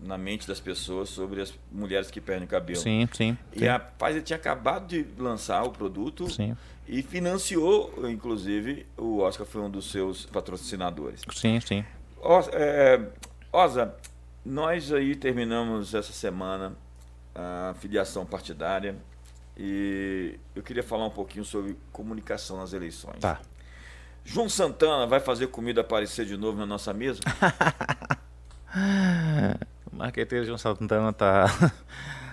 [0.00, 2.80] na mente das pessoas sobre as mulheres que perdem cabelo.
[2.80, 3.36] Sim, sim.
[3.52, 3.68] E sim.
[3.68, 6.30] a Pfizer tinha acabado de lançar o produto.
[6.30, 11.22] Sim e financiou, inclusive, o Oscar foi um dos seus patrocinadores.
[11.32, 11.84] Sim, sim.
[12.52, 13.00] É,
[13.52, 13.94] Osa,
[14.44, 16.76] nós aí terminamos essa semana
[17.34, 18.96] a filiação partidária
[19.56, 23.18] e eu queria falar um pouquinho sobre comunicação nas eleições.
[23.20, 23.40] Tá.
[24.24, 27.20] João Santana vai fazer comida aparecer de novo na nossa mesa?
[29.92, 31.46] o marqueteiro João Santana tá.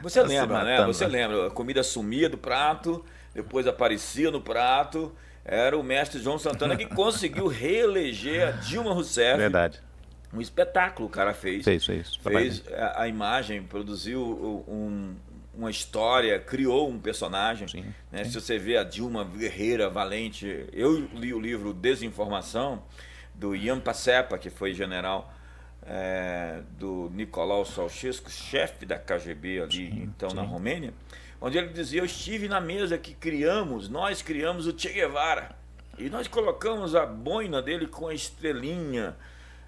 [0.02, 0.86] Você tá lembra, né?
[0.86, 1.48] Você lembra?
[1.48, 5.14] A comida sumia do prato depois aparecia no prato.
[5.44, 9.38] Era o mestre João Santana que conseguiu reeleger a Dilma Rousseff.
[9.38, 9.82] Verdade.
[10.34, 11.64] Um espetáculo o cara fez.
[11.64, 12.16] Fez, fez.
[12.16, 14.22] Fez a, a imagem, produziu
[14.68, 15.16] um,
[15.54, 17.68] uma história, criou um personagem.
[17.68, 18.24] Sim, né?
[18.24, 18.32] sim.
[18.32, 20.66] Se você vê a Dilma guerreira, valente.
[20.72, 22.84] Eu li o livro Desinformação,
[23.34, 25.34] do Ian Pacepa, que foi general
[25.86, 30.94] é, do Nicolau Ceausescu, chefe da KGB ali, sim, então, na Romênia
[31.42, 35.60] onde ele dizia: Eu estive na mesa que criamos, nós criamos o Che Guevara.
[35.98, 39.16] E nós colocamos a boina dele com a estrelinha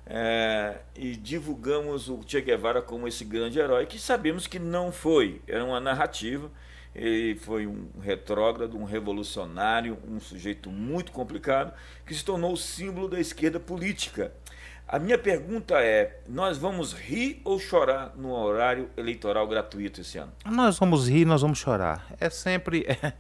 [0.06, 5.42] é, e divulgamos o Che Guevara como esse grande herói, que sabemos que não foi.
[5.48, 6.50] Era uma narrativa.
[6.96, 11.74] Ele foi um retrógrado, um revolucionário, um sujeito muito complicado,
[12.06, 14.32] que se tornou o símbolo da esquerda política.
[14.93, 20.32] A minha pergunta é: nós vamos rir ou chorar no horário eleitoral gratuito esse ano?
[20.45, 22.06] Nós vamos rir, nós vamos chorar.
[22.19, 23.13] É sempre é,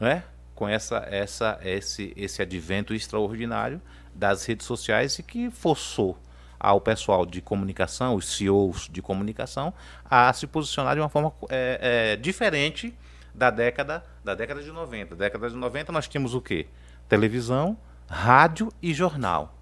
[0.00, 0.24] né?
[0.54, 3.80] Com essa, essa, esse, esse advento extraordinário
[4.14, 6.18] das redes sociais e que forçou
[6.62, 12.12] ao pessoal de comunicação, os CEOs de comunicação, a se posicionar de uma forma é,
[12.12, 12.94] é, diferente
[13.34, 15.16] da década, da década de 90.
[15.16, 16.68] Da década de 90 nós tínhamos o quê?
[17.08, 17.76] Televisão,
[18.08, 19.58] rádio e jornal.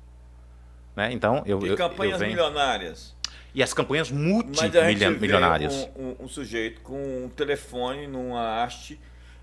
[0.94, 1.10] Né?
[1.12, 2.32] Então, eu, e campanhas eu venho...
[2.32, 3.16] milionárias.
[3.54, 5.88] E as campanhas multimilionárias.
[5.96, 9.00] Um, um, um sujeito com um telefone numa haste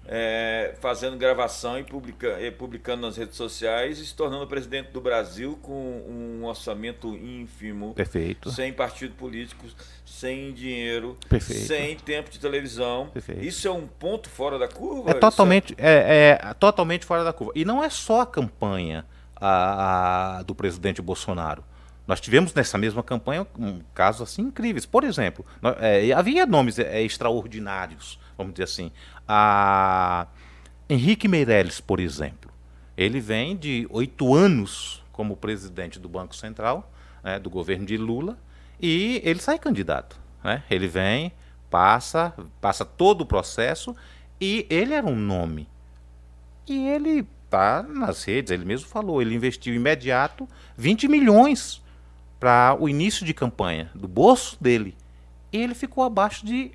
[0.07, 5.01] é, fazendo gravação e, publica, e, publicando nas redes sociais e se tornando presidente do
[5.01, 5.73] Brasil com
[6.07, 7.93] um orçamento ínfimo.
[7.93, 8.49] Perfeito.
[8.49, 9.65] Sem partido político,
[10.05, 11.67] sem dinheiro, Perfeito.
[11.67, 13.09] sem tempo de televisão.
[13.13, 13.43] Perfeito.
[13.43, 15.11] Isso é um ponto fora da curva?
[15.11, 17.51] É totalmente, é, é, totalmente fora da curva.
[17.53, 21.63] E não é só a campanha a, a, do presidente Bolsonaro.
[22.07, 24.85] Nós tivemos nessa mesma campanha um, casos assim incríveis.
[24.85, 28.91] Por exemplo, nós, é, havia nomes é, extraordinários, vamos dizer assim.
[29.27, 30.27] A
[30.89, 32.51] Henrique Meirelles, por exemplo,
[32.95, 36.91] ele vem de oito anos como presidente do Banco Central,
[37.23, 38.37] né, do governo de Lula,
[38.79, 40.19] e ele sai candidato.
[40.43, 40.63] Né?
[40.69, 41.33] Ele vem,
[41.69, 43.95] passa, passa todo o processo,
[44.39, 45.67] e ele era um nome.
[46.67, 50.47] E ele está nas redes, ele mesmo falou, ele investiu imediato
[50.77, 51.81] 20 milhões
[52.39, 54.95] para o início de campanha, do bolso dele.
[55.51, 56.71] E ele ficou abaixo de,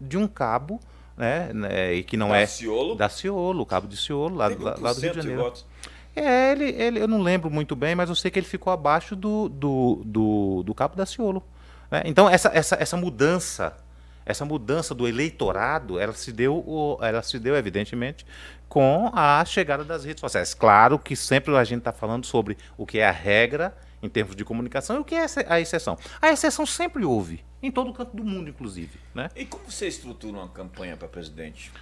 [0.00, 0.80] de um cabo,
[1.16, 2.94] né, né, e que não da é Ciolo?
[2.94, 5.42] da Ciolo, o cabo de Ciolo, lá, lá, lá do Rio de Janeiro.
[5.42, 5.64] votos?
[6.16, 9.16] É, ele, ele, eu não lembro muito bem, mas eu sei que ele ficou abaixo
[9.16, 11.42] do, do, do, do cabo da Ciolo.
[11.90, 12.02] né?
[12.04, 13.76] Então, essa, essa, essa mudança,
[14.26, 18.24] essa mudança do eleitorado, ela se deu, ela se deu, evidentemente,
[18.68, 20.54] com a chegada das redes sociais.
[20.54, 24.36] Claro que sempre a gente está falando sobre o que é a regra em termos
[24.36, 25.96] de comunicação e o que é a exceção.
[26.20, 28.98] A exceção sempre houve, em todo canto do mundo, inclusive.
[29.14, 29.30] Né?
[29.34, 31.72] E como você estrutura uma campanha para presidente?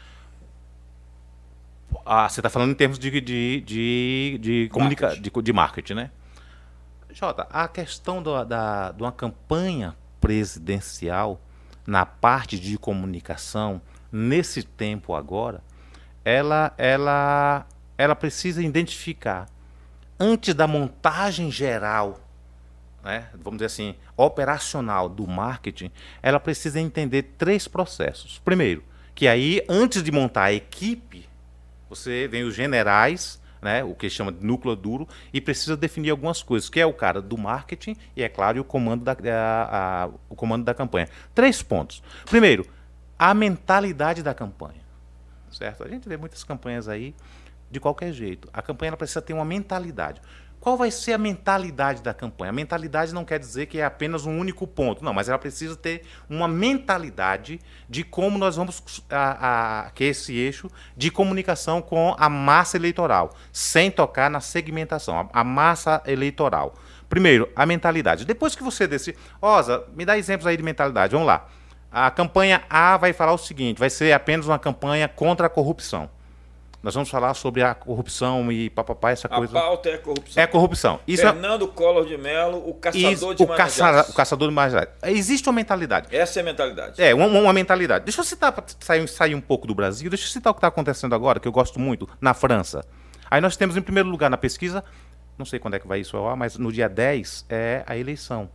[2.06, 5.30] Ah, você está falando em termos de, de, de, de, comunica marketing.
[5.30, 6.10] De, de marketing, né?
[7.10, 11.40] Jota, a questão do, da, de uma campanha presidencial
[11.86, 15.62] na parte de comunicação, nesse tempo agora,
[16.24, 17.66] ela, ela,
[17.98, 19.48] ela precisa identificar
[20.18, 22.20] antes da montagem geral,
[23.02, 25.90] né, vamos dizer assim, operacional do marketing,
[26.22, 28.40] ela precisa entender três processos.
[28.44, 31.28] Primeiro, que aí, antes de montar a equipe,
[31.88, 36.42] você vem os generais, né, o que chama de núcleo duro, e precisa definir algumas
[36.42, 40.10] coisas, que é o cara do marketing e, é claro, o comando da, a, a,
[40.28, 41.08] o comando da campanha.
[41.32, 42.02] Três pontos.
[42.26, 42.66] Primeiro,
[43.16, 44.82] a mentalidade da campanha.
[45.52, 45.84] Certo?
[45.84, 47.14] A gente vê muitas campanhas aí
[47.70, 48.48] de qualquer jeito.
[48.52, 50.20] A campanha precisa ter uma mentalidade.
[50.62, 52.50] Qual vai ser a mentalidade da campanha?
[52.50, 55.74] A mentalidade não quer dizer que é apenas um único ponto, não, mas ela precisa
[55.74, 62.14] ter uma mentalidade de como nós vamos a, a, que esse eixo de comunicação com
[62.16, 66.74] a massa eleitoral, sem tocar na segmentação, a, a massa eleitoral.
[67.08, 68.24] Primeiro, a mentalidade.
[68.24, 71.10] Depois que você decide, Osa, me dá exemplos aí de mentalidade.
[71.10, 71.48] Vamos lá.
[71.90, 76.08] A campanha A vai falar o seguinte: vai ser apenas uma campanha contra a corrupção.
[76.82, 79.56] Nós vamos falar sobre a corrupção e papapá, essa coisa.
[79.56, 80.42] A pauta é corrupção.
[80.42, 81.00] É corrupção.
[81.06, 81.68] Isso é Fernando é...
[81.68, 84.06] Collor de Mello, o caçador Isso, de o, caça...
[84.10, 84.88] o caçador de marajás.
[85.04, 86.14] Existe uma mentalidade.
[86.14, 87.00] Essa é a mentalidade.
[87.00, 88.04] É, uma, uma mentalidade.
[88.04, 90.66] Deixa eu citar, sair, sair um pouco do Brasil, deixa eu citar o que está
[90.66, 92.84] acontecendo agora, que eu gosto muito, na França.
[93.30, 94.82] Aí nós temos, em primeiro lugar, na pesquisa,
[95.38, 98.50] não sei quando é que vai isso ao mas no dia 10 é a eleição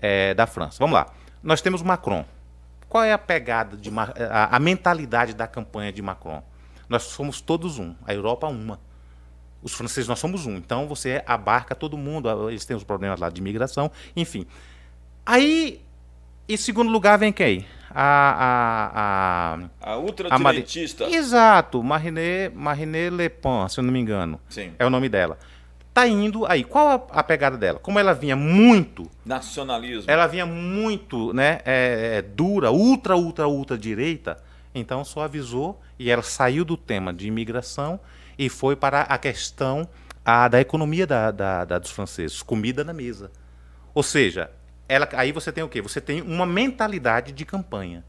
[0.00, 0.76] é, da França.
[0.78, 1.12] Vamos lá.
[1.42, 2.24] Nós temos Macron.
[2.88, 3.90] Qual é a pegada, de
[4.30, 6.42] a, a mentalidade da campanha de Macron?
[6.92, 7.94] Nós somos todos um.
[8.06, 8.78] A Europa uma.
[9.62, 10.56] Os franceses nós somos um.
[10.56, 12.28] Então você abarca todo mundo.
[12.50, 14.46] Eles têm os problemas lá de imigração, enfim.
[15.24, 15.80] Aí,
[16.46, 17.64] em segundo lugar, vem quem?
[17.94, 21.04] A, a, a, a ultradireitista.
[21.04, 24.38] Exato, Marine, Marine Le Pen, se eu não me engano.
[24.50, 24.72] Sim.
[24.78, 25.38] É o nome dela.
[25.94, 26.62] Tá indo aí.
[26.62, 27.78] Qual a, a pegada dela?
[27.78, 29.10] Como ela vinha muito.
[29.24, 30.10] Nacionalismo.
[30.10, 31.60] Ela vinha muito, né?
[31.64, 34.36] É, é, dura, ultra, ultra, ultra direita
[34.74, 38.00] então só avisou e ela saiu do tema de imigração
[38.38, 39.88] e foi para a questão
[40.24, 43.30] a, da economia da, da, da, dos franceses, comida na mesa.
[43.94, 44.50] Ou seja,
[44.88, 45.82] ela, aí você tem o quê?
[45.82, 48.04] Você tem uma mentalidade de campanha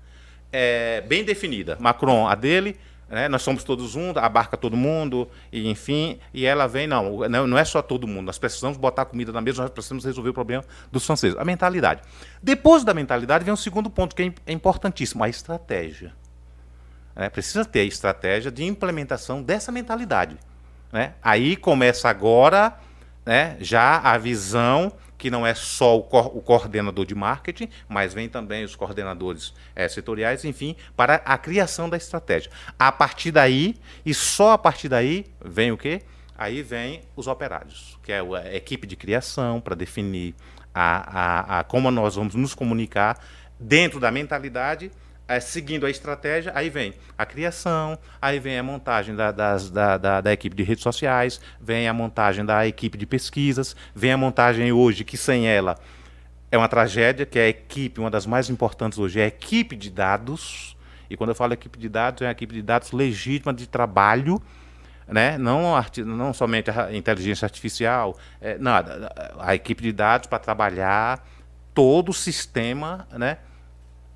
[0.51, 1.77] é, bem definida.
[1.79, 2.77] Macron, a dele,
[3.09, 7.57] né, nós somos todos um, abarca todo mundo, e enfim, e ela vem, não, não
[7.57, 10.63] é só todo mundo, nós precisamos botar comida na mesa, nós precisamos resolver o problema
[10.91, 11.37] dos franceses.
[11.37, 12.01] A mentalidade.
[12.41, 16.13] Depois da mentalidade vem um segundo ponto que é, é importantíssimo, a estratégia.
[17.15, 17.29] Né?
[17.29, 20.37] Precisa ter estratégia de implementação dessa mentalidade.
[20.91, 21.13] Né?
[21.21, 22.77] Aí começa agora
[23.25, 28.13] né, já a visão que não é só o, co o, coordenador de marketing, mas
[28.13, 32.51] vem também os coordenadores é, setoriais, enfim, para a criação da estratégia.
[32.77, 36.01] A partir daí, e só a partir daí, vem o quê?
[36.37, 40.35] Aí vem os operários, que é a equipe de criação para definir
[40.73, 43.17] a, a, a como nós vamos nos comunicar
[43.57, 44.91] dentro da mentalidade
[45.27, 49.97] é, seguindo a estratégia, aí vem a criação, aí vem a montagem da, das, da,
[49.97, 54.17] da, da, equipe de redes sociais, vem a montagem da equipe de pesquisas, vem a
[54.17, 55.77] montagem hoje, que sem ela
[56.51, 59.75] é uma tragédia, que é a equipe, uma das mais importantes hoje, é a equipe
[59.75, 60.77] de dados.
[61.09, 64.39] E quando eu falo equipe de dados, é a equipe de dados legítima de trabalho,
[65.07, 65.35] né?
[65.37, 65.63] não,
[66.05, 71.25] não somente a inteligência artificial, é, nada, a equipe de dados para trabalhar
[71.73, 73.39] todo o sistema, né?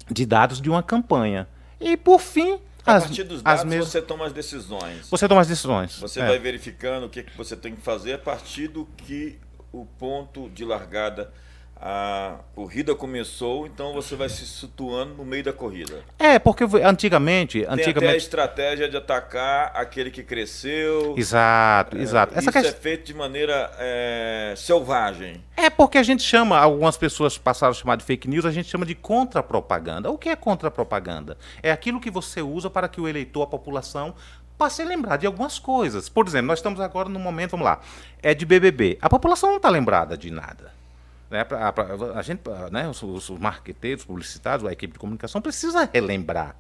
[0.10, 1.48] De dados de uma campanha.
[1.80, 3.86] E, por fim, a as, partir dos dados, mes...
[3.86, 5.10] você toma as decisões.
[5.10, 6.00] Você toma as decisões.
[6.00, 6.28] Você é.
[6.28, 9.38] vai verificando o que, que você tem que fazer a partir do que
[9.72, 11.32] o ponto de largada
[11.80, 16.04] a corrida começou, então você vai se situando no meio da corrida.
[16.18, 17.62] É, porque antigamente.
[17.62, 18.14] Tem antigamente...
[18.14, 21.14] a estratégia de atacar aquele que cresceu.
[21.18, 22.34] Exato, é, exato.
[22.36, 25.44] Essa isso é feito de maneira é, selvagem.
[25.56, 28.70] É porque a gente chama, algumas pessoas passaram a chamar de fake news, a gente
[28.70, 30.10] chama de contra-propaganda.
[30.10, 31.38] O que é contra-propaganda?
[31.62, 34.16] É aquilo que você usa para que o eleitor, a população,
[34.58, 36.10] passe a lembrar de algumas coisas.
[36.10, 37.80] Por exemplo, nós estamos agora no momento, vamos lá,
[38.24, 38.98] é de BBB.
[39.00, 40.76] A população não está lembrada de nada.
[41.30, 45.90] Né, pra, pra, a gente, né, os, os marqueteiros, publicitários, a equipe de comunicação precisa
[45.92, 46.56] relembrar,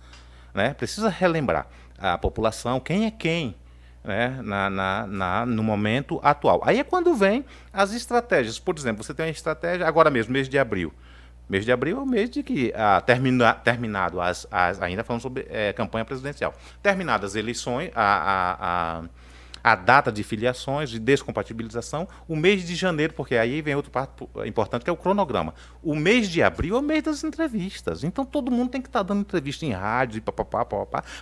[0.54, 3.56] né, precisa relembrar a população quem é quem,
[4.04, 6.62] né, na, na, na, no momento atual.
[6.66, 8.60] Aí é quando vem as estratégias.
[8.60, 10.94] Por exemplo, você tem uma estratégia agora mesmo, mês de abril.
[11.50, 15.22] Mês de abril é o mês de que ah, termina, terminado as, as ainda falando
[15.22, 16.54] sobre é, campanha presidencial,
[16.84, 19.04] terminadas as eleições, a, a, a
[19.72, 24.12] a data de filiações, de descompatibilização, o mês de janeiro, porque aí vem outro parte
[24.46, 25.54] importante, que é o cronograma.
[25.84, 28.04] O mês de abril é o mês das entrevistas.
[28.04, 30.22] Então todo mundo tem que estar tá dando entrevista em rádio,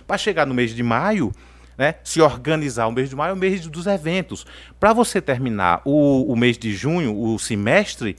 [0.06, 1.32] para chegar no mês de maio,
[1.76, 4.46] né, se organizar o mês de maio é o mês dos eventos.
[4.78, 8.16] Para você terminar o, o mês de junho, o semestre,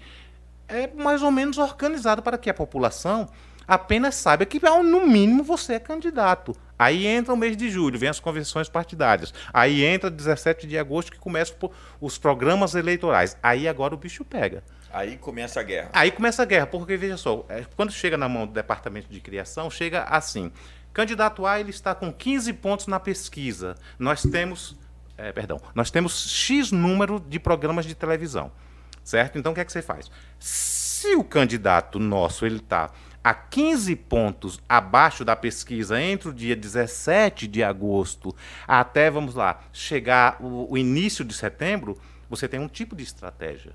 [0.67, 3.27] é mais ou menos organizado para que a população
[3.67, 6.55] apenas saiba que, no mínimo, você é candidato.
[6.79, 9.33] Aí entra o mês de julho, vem as convenções partidárias.
[9.51, 13.35] Aí entra 17 de agosto, que começam os programas eleitorais.
[13.41, 14.63] Aí agora o bicho pega.
[14.91, 15.89] Aí começa a guerra.
[15.91, 19.19] Aí começa a guerra, porque veja só, é, quando chega na mão do departamento de
[19.19, 20.51] criação, chega assim:
[20.93, 23.75] candidato A ele está com 15 pontos na pesquisa.
[23.99, 24.77] Nós temos,
[25.17, 28.51] é, perdão, nós temos X número de programas de televisão,
[29.03, 29.37] certo?
[29.37, 30.09] Então o que é que você faz?
[30.39, 32.91] Se o candidato nosso ele está
[33.27, 38.33] a 15 pontos abaixo da pesquisa entre o dia 17 de agosto
[38.65, 43.73] até, vamos lá, chegar o, o início de setembro, você tem um tipo de estratégia.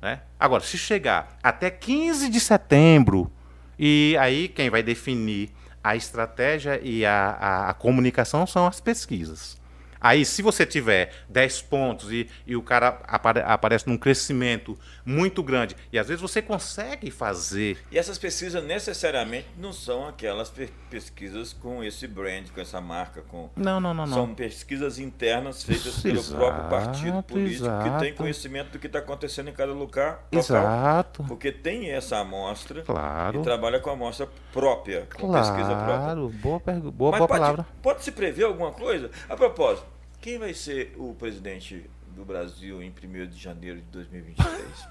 [0.00, 0.22] Né?
[0.40, 3.30] Agora, se chegar até 15 de setembro,
[3.78, 5.50] e aí quem vai definir
[5.84, 9.60] a estratégia e a, a, a comunicação são as pesquisas.
[10.06, 15.42] Aí, se você tiver 10 pontos e, e o cara apare, aparece num crescimento muito
[15.42, 17.76] grande, e às vezes você consegue fazer.
[17.90, 20.52] E essas pesquisas necessariamente não são aquelas
[20.88, 23.22] pesquisas com esse brand, com essa marca.
[23.22, 24.06] com Não, não, não.
[24.06, 24.34] São não.
[24.36, 27.90] pesquisas internas feitas pelo exato, próprio partido político exato.
[27.90, 30.28] que tem conhecimento do que está acontecendo em cada lugar.
[30.32, 31.24] Local, exato.
[31.24, 33.40] Porque tem essa amostra claro.
[33.40, 35.44] e trabalha com a amostra própria, com claro.
[35.44, 35.96] pesquisa própria.
[35.96, 37.66] Claro, boa, boa, boa pode, palavra.
[37.82, 39.10] Pode se prever alguma coisa?
[39.28, 39.95] A propósito,
[40.26, 44.88] quem vai ser o presidente do Brasil em 1 de janeiro de 2023?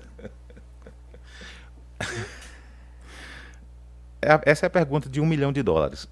[4.22, 6.06] É essa é a pergunta de um milhão de dólares.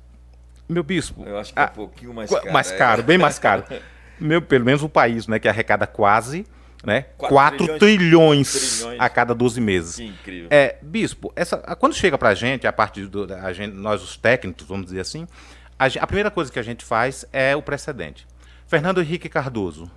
[0.67, 1.25] Meu bispo.
[1.27, 2.53] Eu acho que é um pouquinho mais caro.
[2.53, 3.05] Mais caro, é.
[3.05, 3.65] bem mais caro.
[4.19, 6.47] Meu, pelo menos o país, né, que arrecada quase
[6.83, 7.07] né?
[7.19, 9.97] 4, 4 trilhões, trilhões, a cada 12 meses.
[9.97, 10.49] Que incrível.
[10.51, 14.67] É, bispo, essa, quando chega pra gente, a parte do a gente, nós os técnicos,
[14.67, 15.27] vamos dizer assim,
[15.79, 18.28] a, a primeira coisa que a gente faz é o precedente.
[18.69, 19.91] Fernando Henrique Cardoso,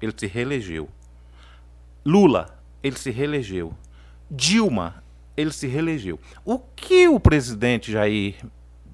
[0.00, 0.88] ele se reelegeu.
[2.02, 3.74] Lula, ele se reelegeu.
[4.30, 5.04] Dilma,
[5.36, 6.18] ele se reelegeu.
[6.42, 8.36] O que o presidente Jair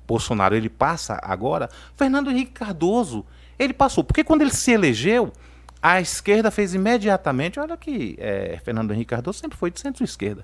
[0.04, 1.70] Bolsonaro ele passa agora?
[1.96, 3.24] Fernando Henrique Cardoso,
[3.56, 4.02] ele passou.
[4.02, 5.32] Porque quando ele se elegeu,
[5.80, 7.60] a esquerda fez imediatamente.
[7.60, 10.42] Olha que é, Fernando Henrique Cardoso sempre foi de centro-esquerda.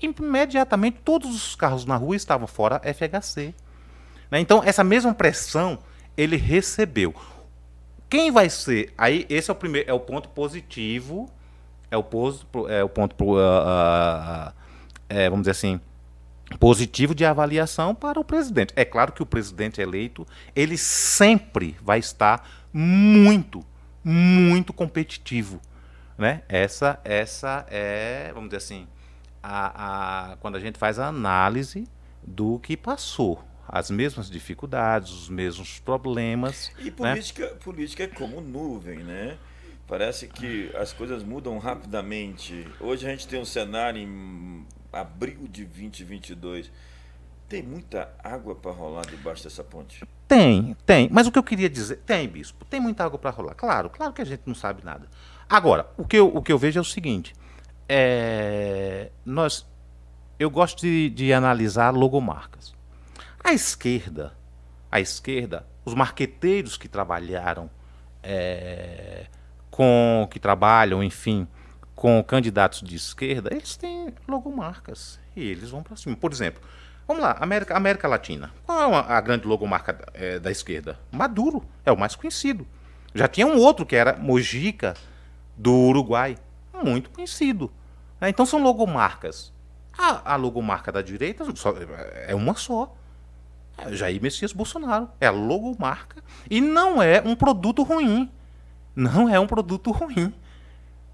[0.00, 3.54] Imediatamente todos os carros na rua estavam fora FHC.
[4.30, 4.40] Né?
[4.40, 5.78] Então, essa mesma pressão
[6.16, 7.14] ele recebeu.
[8.16, 8.94] Quem vai ser?
[8.96, 11.30] Aí, esse é o primeiro, é o ponto positivo,
[11.90, 14.54] é o, pos, é o ponto, uh, uh,
[15.06, 15.78] é, vamos dizer assim,
[16.58, 18.72] positivo de avaliação para o presidente.
[18.74, 23.62] É claro que o presidente eleito, ele sempre vai estar muito,
[24.02, 25.60] muito competitivo.
[26.16, 26.40] Né?
[26.48, 28.86] Essa, essa é, vamos dizer assim,
[29.42, 31.86] a, a, quando a gente faz a análise
[32.26, 36.70] do que passou as mesmas dificuldades, os mesmos problemas.
[36.78, 37.56] E política, né?
[37.62, 39.36] política é como nuvem, né?
[39.86, 42.66] Parece que as coisas mudam rapidamente.
[42.80, 46.70] Hoje a gente tem um cenário em abril de 2022.
[47.48, 50.04] Tem muita água para rolar debaixo dessa ponte?
[50.26, 51.08] Tem, tem.
[51.12, 51.98] Mas o que eu queria dizer.
[51.98, 52.64] Tem, bispo.
[52.64, 53.54] Tem muita água para rolar.
[53.54, 55.08] Claro, claro que a gente não sabe nada.
[55.48, 57.32] Agora, o que eu, o que eu vejo é o seguinte.
[57.88, 59.64] É, nós,
[60.40, 62.75] eu gosto de, de analisar logomarcas.
[63.46, 64.36] A esquerda,
[64.90, 67.70] a esquerda, os marqueteiros que trabalharam
[68.20, 69.26] é,
[69.70, 71.46] com que trabalham, enfim,
[71.94, 76.16] com candidatos de esquerda, eles têm logomarcas e eles vão para cima.
[76.16, 76.60] Por exemplo,
[77.06, 78.52] vamos lá, América, América Latina.
[78.64, 80.98] Qual é a grande logomarca é, da esquerda?
[81.12, 82.66] Maduro é o mais conhecido.
[83.14, 84.94] Já tinha um outro que era Mojica
[85.56, 86.36] do Uruguai,
[86.82, 87.72] muito conhecido.
[88.20, 88.28] Né?
[88.28, 89.52] Então são logomarcas.
[89.96, 91.44] A, a logomarca da direita
[92.26, 92.92] é uma só.
[93.90, 95.08] Jair Messias Bolsonaro.
[95.20, 96.22] É a logomarca.
[96.50, 98.30] E não é um produto ruim
[98.96, 100.32] não é um produto ruim.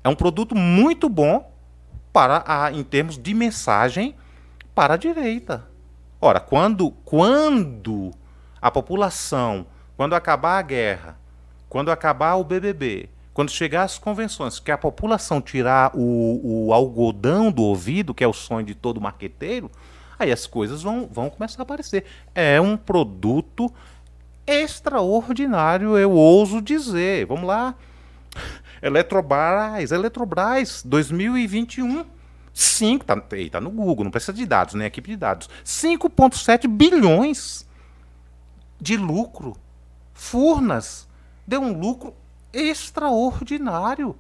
[0.05, 1.53] É um produto muito bom
[2.13, 4.15] para a, em termos de mensagem
[4.75, 5.67] para a direita.
[6.21, 8.13] Ora, quando, quando
[8.61, 11.19] a população, quando acabar a guerra,
[11.69, 17.51] quando acabar o BBB, quando chegar as convenções, que a população tirar o, o algodão
[17.51, 19.71] do ouvido, que é o sonho de todo marqueteiro,
[20.23, 22.05] aí as coisas vão, vão começar a aparecer.
[22.35, 23.73] É um produto
[24.47, 27.27] extraordinário, eu ouso dizer.
[27.27, 27.75] Vamos lá.
[28.83, 32.05] Eletrobras, Eletrobras 2021.
[32.55, 33.17] 5, tá,
[33.51, 35.49] tá no Google, não precisa de dados, nem equipe de dados.
[35.65, 37.67] 5,7 bilhões
[38.79, 39.57] de lucro.
[40.13, 41.09] Furnas
[41.47, 42.15] deu um lucro
[42.53, 44.15] extraordinário.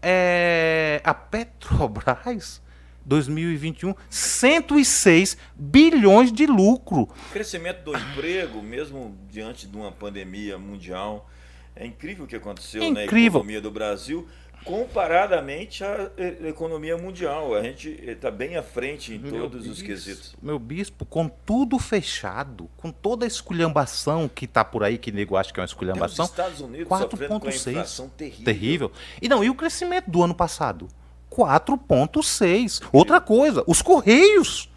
[0.00, 2.60] É, a Petrobras
[3.04, 7.02] 2021, 106 bilhões de lucro.
[7.02, 11.28] O crescimento do emprego, mesmo diante de uma pandemia mundial,
[11.74, 13.32] é incrível o que aconteceu incrível.
[13.32, 14.28] na economia do Brasil,
[14.64, 16.10] comparadamente à
[16.46, 17.54] economia mundial.
[17.54, 20.36] A gente está bem à frente em meu todos bispo, os quesitos.
[20.40, 25.36] Meu bispo, com tudo fechado, com toda a esculhambação que está por aí, que nego
[25.36, 26.24] acha que é uma esculhambação.
[26.24, 28.10] Os Estados Unidos 4,6.
[28.16, 28.44] Terrível.
[28.44, 28.92] terrível.
[29.20, 30.88] E não, e o crescimento do ano passado?
[31.36, 32.82] 4,6.
[32.92, 34.68] Outra coisa, os Correios.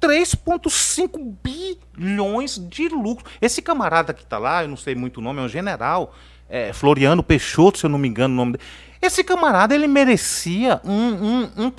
[0.00, 3.24] 3,5 bilhões de lucro.
[3.40, 6.14] Esse camarada que está lá, eu não sei muito o nome, é um general,
[6.48, 8.64] é, Floriano Peixoto, se eu não me engano o nome dele.
[9.00, 10.92] Esse camarada, ele merecia um.
[10.92, 11.72] um, um...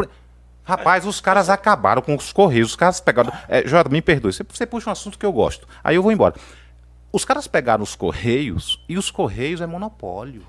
[0.64, 2.70] Rapaz, os caras acabaram com os Correios.
[2.72, 3.32] Os caras pegaram.
[3.48, 5.68] É, Jota, me perdoe, você, você puxa um assunto que eu gosto.
[5.84, 6.34] Aí eu vou embora.
[7.12, 10.44] Os caras pegaram os Correios e os Correios é monopólio.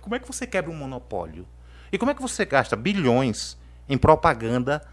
[0.00, 1.46] Como é que você quebra um monopólio?
[1.92, 4.86] E como é que você gasta bilhões em propaganda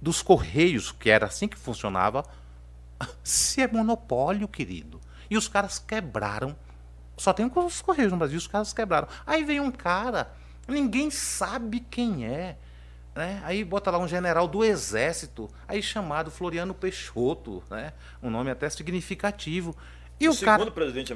[0.00, 2.24] dos Correios, que era assim que funcionava,
[3.22, 5.00] se é monopólio, querido?
[5.30, 6.56] E os caras quebraram.
[7.16, 9.08] Só tem os Correios no Brasil, os caras quebraram.
[9.26, 10.32] Aí vem um cara,
[10.66, 12.56] ninguém sabe quem é.
[13.14, 13.40] Né?
[13.44, 17.92] Aí bota lá um general do exército, aí chamado Floriano Peixoto, né?
[18.22, 19.76] um nome até significativo.
[20.18, 21.14] E o, o segundo cara, presidente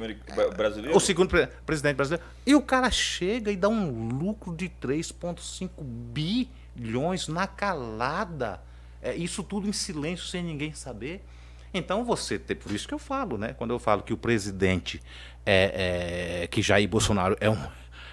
[0.57, 0.97] brasileiro?
[0.97, 2.25] O segundo pre presidente brasileiro.
[2.45, 8.61] E o cara chega e dá um lucro de 3,5 bilhões na calada.
[9.01, 11.25] É, isso tudo em silêncio, sem ninguém saber.
[11.73, 13.53] Então você tem, por isso que eu falo, né?
[13.53, 15.01] Quando eu falo que o presidente
[15.47, 17.59] é, é que Jair Bolsonaro é, um,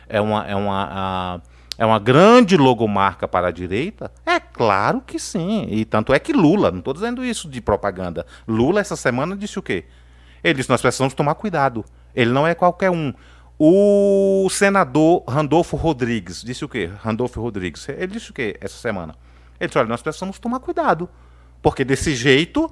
[0.07, 1.41] é uma, é uma
[1.77, 4.11] é uma grande logomarca para a direita?
[4.25, 5.67] É claro que sim.
[5.69, 8.25] E tanto é que Lula, não estou dizendo isso de propaganda.
[8.47, 9.85] Lula essa semana disse o quê?
[10.45, 11.83] Ele disse: nós precisamos tomar cuidado.
[12.13, 13.11] Ele não é qualquer um.
[13.57, 16.91] O senador Randolfo Rodrigues disse o quê?
[17.01, 17.89] Randolfo Rodrigues.
[17.89, 19.15] Ele disse o quê essa semana?
[19.59, 21.09] Ele disse: olha, nós precisamos tomar cuidado.
[21.63, 22.71] Porque desse jeito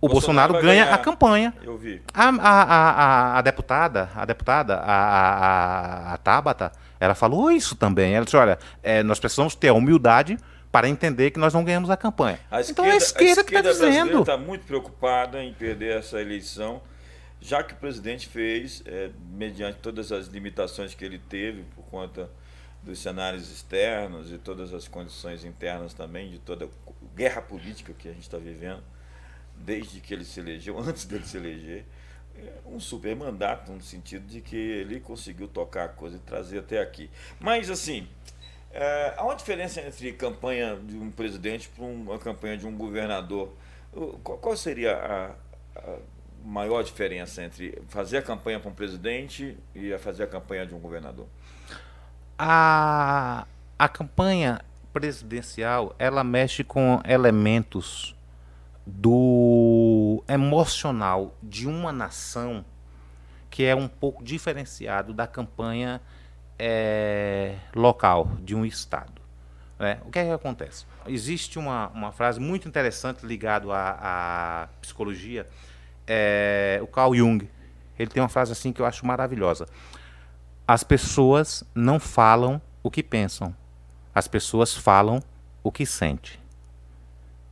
[0.00, 1.52] o Bolsonaro, Bolsonaro ganha a campanha.
[1.62, 2.00] Eu vi.
[2.14, 8.14] A, a, a, a deputada, a deputada, a, a, a Tabata, ela falou isso também.
[8.14, 10.38] Ela disse: olha, é, nós precisamos ter a humildade
[10.70, 12.38] para entender que nós não ganhamos a campanha.
[12.50, 14.20] A esquerda, então é a esquerda, a que está dizendo.
[14.20, 16.82] está muito preocupada em perder essa eleição,
[17.40, 22.30] já que o presidente fez, é, mediante todas as limitações que ele teve por conta
[22.82, 26.68] dos cenários externos e todas as condições internas também, de toda a
[27.16, 28.82] guerra política que a gente está vivendo,
[29.56, 31.84] desde que ele se elegeu, antes dele se eleger,
[32.36, 36.58] é um super mandato, no sentido de que ele conseguiu tocar a coisa e trazer
[36.58, 37.10] até aqui.
[37.40, 38.06] Mas, assim,
[38.80, 43.52] é, há uma diferença entre campanha de um presidente para uma campanha de um governador.
[44.22, 45.96] Qual, qual seria a, a,
[46.44, 50.76] maior diferença entre fazer a campanha para um presidente e a fazer a campanha de
[50.76, 51.26] um governador?
[52.38, 54.60] A, a campanha
[54.92, 58.14] presidencial ela mexe com elementos
[58.86, 62.64] do emocional de uma nação
[63.50, 66.00] que é um pouco diferenciado da campanha
[66.58, 69.20] é, local de um estado.
[69.78, 70.00] Né?
[70.04, 70.84] O que, é que acontece?
[71.06, 75.46] Existe uma, uma frase muito interessante ligada à, à psicologia.
[76.06, 77.48] É, o Carl Jung,
[77.98, 79.66] ele tem uma frase assim que eu acho maravilhosa.
[80.66, 83.54] As pessoas não falam o que pensam,
[84.14, 85.22] as pessoas falam
[85.62, 86.38] o que sentem.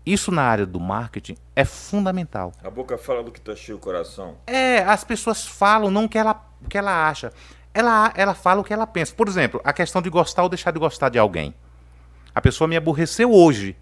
[0.04, 2.52] Isso na área do marketing é fundamental.
[2.62, 4.36] A boca fala do que está cheio o coração.
[4.46, 7.32] É, as pessoas falam não o que ela, o que ela acha.
[7.76, 9.12] Ela, ela fala o que ela pensa.
[9.14, 11.54] Por exemplo, a questão de gostar ou deixar de gostar de alguém.
[12.34, 13.76] A pessoa me aborreceu hoje.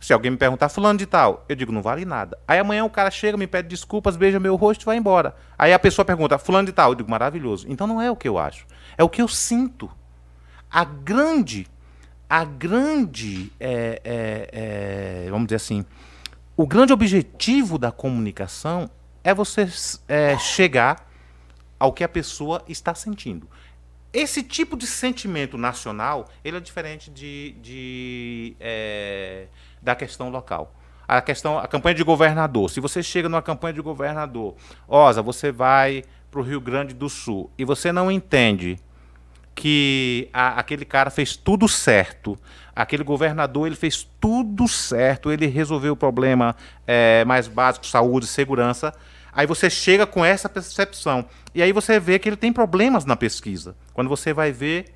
[0.00, 2.36] Se alguém me perguntar, fulano de tal, eu digo, não vale nada.
[2.48, 5.36] Aí amanhã o cara chega, me pede desculpas, beija meu rosto e vai embora.
[5.56, 7.64] Aí a pessoa pergunta, fulano de tal, eu digo, maravilhoso.
[7.68, 8.66] Então não é o que eu acho,
[8.98, 9.88] é o que eu sinto.
[10.68, 11.68] A grande,
[12.28, 14.48] a grande, é, é,
[15.26, 15.86] é, vamos dizer assim,
[16.56, 18.90] o grande objetivo da comunicação
[19.22, 19.68] é você
[20.08, 21.11] é, chegar
[21.82, 23.48] ao que a pessoa está sentindo.
[24.12, 29.48] Esse tipo de sentimento nacional, ele é diferente de, de é,
[29.82, 30.72] da questão local.
[31.08, 32.70] A questão, a campanha de governador.
[32.70, 34.54] Se você chega numa campanha de governador,
[34.86, 38.78] Osa, você vai para o Rio Grande do Sul e você não entende
[39.52, 42.38] que a, aquele cara fez tudo certo,
[42.76, 46.54] aquele governador ele fez tudo certo, ele resolveu o problema
[46.86, 48.94] é, mais básico, saúde, segurança.
[49.32, 51.24] Aí você chega com essa percepção
[51.54, 53.74] e aí você vê que ele tem problemas na pesquisa.
[53.94, 54.92] Quando você vai ver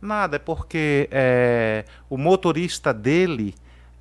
[0.00, 3.54] nada, é porque é, o motorista dele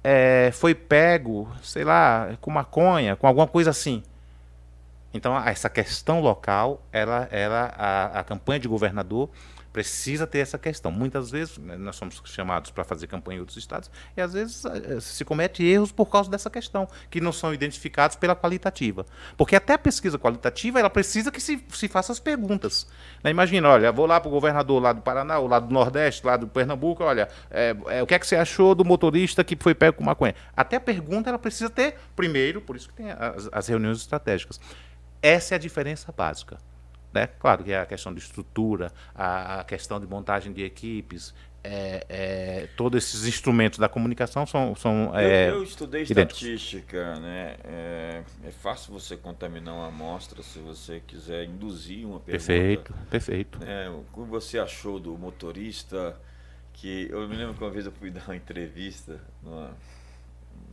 [0.04, 4.04] é, foi pego, sei lá, com maconha, com alguma coisa assim.
[5.14, 9.30] Então, essa questão local, ela, ela a, a campanha de governador
[9.72, 10.92] precisa ter essa questão.
[10.92, 14.66] Muitas vezes né, nós somos chamados para fazer campanha em outros estados e às vezes
[14.66, 19.06] eh, se comete erros por causa dessa questão, que não são identificados pela qualitativa.
[19.38, 22.88] Porque até a pesquisa qualitativa, ela precisa que se, se faça as perguntas.
[23.24, 23.32] Né?
[23.32, 26.38] Imagina, olha, vou lá para o governador lá do Paraná, ou lá do Nordeste, lá
[26.38, 29.76] do Pernambuco, olha, é, é, o que é que você achou do motorista que foi
[29.76, 30.36] pego com maconha?
[30.56, 34.60] Até a pergunta, ela precisa ter, primeiro, por isso que tem as, as reuniões estratégicas.
[35.22, 36.58] Essa é a diferença básica.
[37.14, 37.28] Né?
[37.28, 41.34] Claro que a questão de estrutura, a, a questão de montagem de equipes,
[41.64, 44.76] é, é, todos esses instrumentos da comunicação são.
[44.76, 46.42] são eu, é, eu estudei idênticos.
[46.42, 47.58] estatística, né?
[47.64, 52.48] É, é, fácil você contaminar uma amostra se você quiser induzir uma pergunta.
[52.48, 53.60] Perfeito, perfeito.
[53.64, 56.16] É, o que você achou do motorista?
[56.74, 59.72] Que eu me lembro que uma vez eu fui dar uma entrevista numa,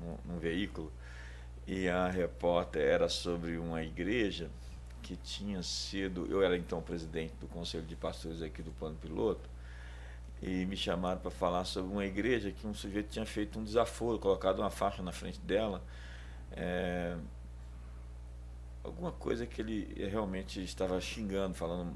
[0.01, 0.93] num, num veículo
[1.66, 4.49] e a repórter era sobre uma igreja
[5.07, 6.27] que tinha sido.
[6.29, 9.49] Eu era então presidente do Conselho de Pastores aqui do Plano Piloto,
[10.43, 14.19] e me chamaram para falar sobre uma igreja que um sujeito tinha feito um desaforo,
[14.19, 15.81] colocado uma faixa na frente dela.
[16.51, 17.17] É,
[18.83, 21.95] alguma coisa que ele realmente estava xingando, falando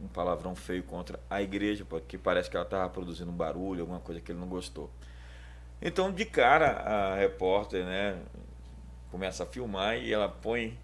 [0.00, 4.00] um palavrão feio contra a igreja, porque parece que ela estava produzindo um barulho, alguma
[4.00, 4.90] coisa que ele não gostou.
[5.80, 8.18] Então, de cara, a repórter né,
[9.10, 10.78] começa a filmar e ela põe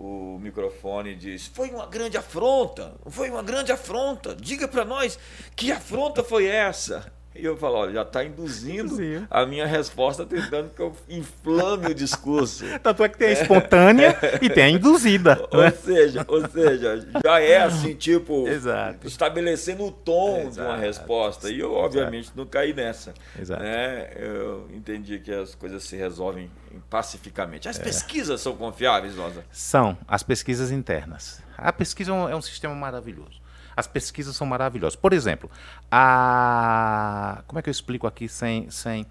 [0.00, 4.34] o microfone e diz: Foi uma grande afronta, foi uma grande afronta.
[4.34, 5.18] Diga para nós
[5.54, 7.12] que afronta foi essa.
[7.34, 8.96] E eu falo, olha, já está induzindo
[9.30, 12.64] a minha resposta, tentando que eu inflame o discurso.
[12.82, 15.40] Tanto é que tem a espontânea e tem a induzida.
[15.52, 15.70] ou, né?
[15.70, 19.06] seja, ou seja, já é assim, tipo, Exato.
[19.06, 20.54] estabelecendo o tom Exato.
[20.54, 21.50] de uma resposta.
[21.50, 22.38] E eu, obviamente, Exato.
[22.38, 23.14] não caí nessa.
[23.38, 23.62] Exato.
[23.62, 24.10] Né?
[24.16, 26.50] Eu entendi que as coisas se resolvem
[26.90, 27.68] pacificamente.
[27.68, 27.82] As é.
[27.82, 29.44] pesquisas são confiáveis, Rosa?
[29.52, 31.40] São, as pesquisas internas.
[31.56, 33.40] A pesquisa é um é sistema maravilhoso.
[33.76, 34.96] As pesquisas são maravilhosas.
[34.96, 35.50] Por exemplo,
[35.90, 39.06] a como é que eu explico aqui sem sem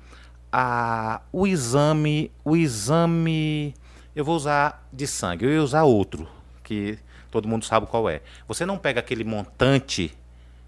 [0.52, 3.74] a o exame, o exame
[4.16, 6.28] eu vou usar de sangue, eu ia usar outro
[6.64, 7.00] que
[7.32, 8.22] todo mundo sabe qual é.
[8.48, 10.16] Você não pega aquele montante,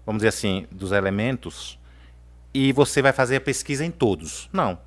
[0.06, 1.78] vamos dizer assim, dos elementos
[2.54, 4.48] e você vai fazer a pesquisa em todos.
[4.52, 4.78] Não.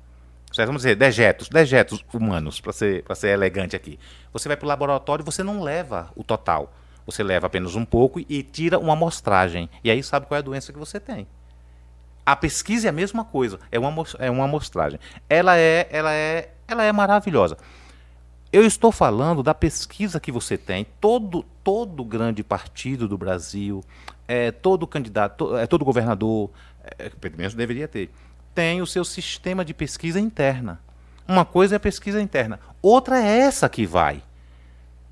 [0.56, 3.98] Vamos dizer, dejetos, dejetos humanos, para ser, ser elegante aqui.
[4.32, 6.72] Você vai para o laboratório e você não leva o total.
[7.06, 9.70] Você leva apenas um pouco e tira uma amostragem.
[9.82, 11.26] E aí sabe qual é a doença que você tem.
[12.24, 14.98] A pesquisa é a mesma coisa, é uma, é uma amostragem.
[15.30, 17.56] Ela é, ela, é, ela é maravilhosa.
[18.52, 20.86] Eu estou falando da pesquisa que você tem.
[21.00, 23.84] Todo, todo grande partido do Brasil,
[24.26, 26.50] é, todo candidato, é, todo governador,
[26.98, 28.10] é, pelo menos deveria ter,
[28.54, 30.80] tem o seu sistema de pesquisa interna.
[31.28, 34.22] Uma coisa é a pesquisa interna, outra é essa que vai.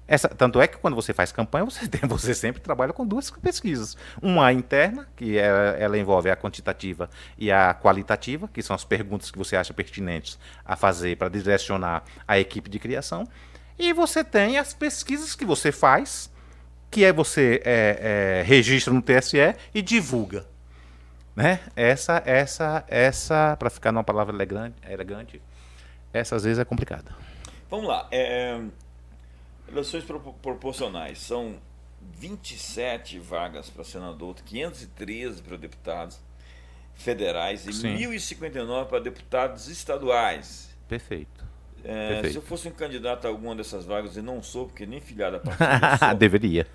[0.06, 3.30] Essa, tanto é que quando você faz campanha, você, tem, você sempre trabalha com duas
[3.30, 3.96] pesquisas.
[4.20, 9.30] Uma interna, que é, ela envolve a quantitativa e a qualitativa, que são as perguntas
[9.30, 13.26] que você acha pertinentes a fazer para direcionar a equipe de criação.
[13.78, 16.30] E você tem as pesquisas que você faz,
[16.90, 20.46] que é você é, é, registra no TSE e divulga.
[21.34, 21.60] Né?
[21.74, 25.42] Essa, essa, essa, para ficar numa palavra elegante,
[26.12, 27.10] essa às vezes é complicada.
[27.68, 28.06] Vamos lá.
[28.12, 28.60] É,
[29.68, 30.04] eleições
[30.42, 31.56] proporcionais são
[32.18, 36.20] 27 vagas para senador, 513 para deputados
[36.94, 37.96] federais e Sim.
[37.96, 40.70] 1.059 para deputados estaduais.
[40.88, 41.44] Perfeito.
[41.82, 42.32] É, Perfeito.
[42.32, 45.36] Se eu fosse um candidato a alguma dessas vagas, e não sou, porque nem filiado
[45.36, 46.66] a partido Deveria.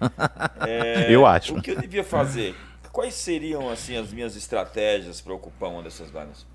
[0.68, 1.56] É, eu acho.
[1.56, 2.56] O que eu devia fazer?
[2.92, 6.46] Quais seriam assim as minhas estratégias para ocupar uma dessas vagas?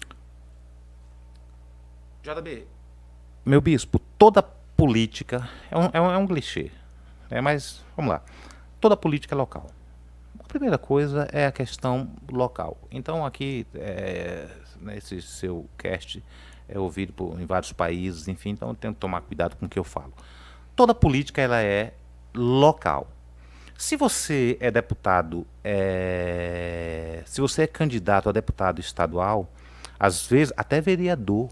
[2.22, 2.66] JB,
[3.44, 4.42] meu bispo, toda
[4.76, 6.70] política é um, é um, é um clichê.
[7.30, 8.22] É, mas, vamos lá.
[8.80, 9.66] Toda política é local.
[10.38, 12.76] A primeira coisa é a questão local.
[12.90, 14.46] Então, aqui, é,
[14.80, 16.22] nesse seu cast,
[16.68, 19.68] é ouvido por, em vários países, enfim, então eu tenho que tomar cuidado com o
[19.68, 20.12] que eu falo.
[20.74, 21.92] Toda política ela é
[22.34, 23.08] local.
[23.76, 29.48] Se você é deputado, é, se você é candidato a deputado estadual,
[29.98, 31.50] às vezes até vereador,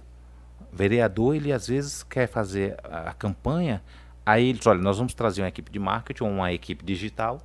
[0.73, 3.83] vereador ele às vezes quer fazer a campanha,
[4.25, 7.41] aí ele diz, olha, nós vamos trazer uma equipe de marketing ou uma equipe digital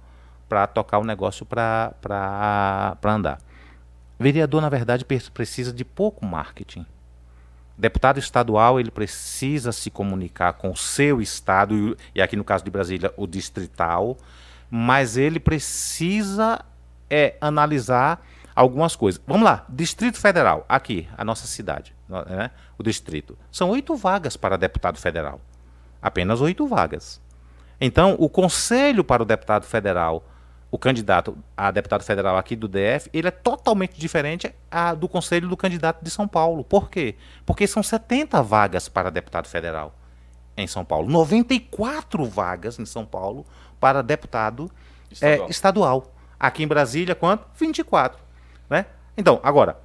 [0.47, 3.39] para tocar o negócio para andar.
[4.19, 6.85] Vereador, na verdade, precisa de pouco marketing
[7.77, 12.71] deputado estadual ele precisa se comunicar com o seu estado e aqui no caso de
[12.71, 14.17] Brasília o distrital,
[14.69, 16.65] mas ele precisa
[17.09, 18.25] é analisar
[18.55, 19.21] algumas coisas.
[19.25, 22.51] Vamos lá, Distrito Federal, aqui a nossa cidade, né?
[22.77, 25.41] o distrito, são oito vagas para deputado federal,
[26.01, 27.21] apenas oito vagas.
[27.79, 30.23] Então o conselho para o deputado federal
[30.69, 35.47] o candidato a deputado federal aqui do DF, ele é totalmente diferente a, do conselho
[35.47, 36.63] do candidato de São Paulo.
[36.63, 37.15] Por quê?
[37.45, 39.95] Porque são 70 vagas para deputado federal
[40.57, 43.45] em São Paulo, 94 vagas em São Paulo
[43.79, 44.69] para deputado
[45.09, 45.47] estadual.
[45.47, 46.13] É, estadual.
[46.39, 47.45] Aqui em Brasília, quanto?
[47.55, 48.19] 24.
[48.69, 48.85] Né?
[49.15, 49.79] Então, agora,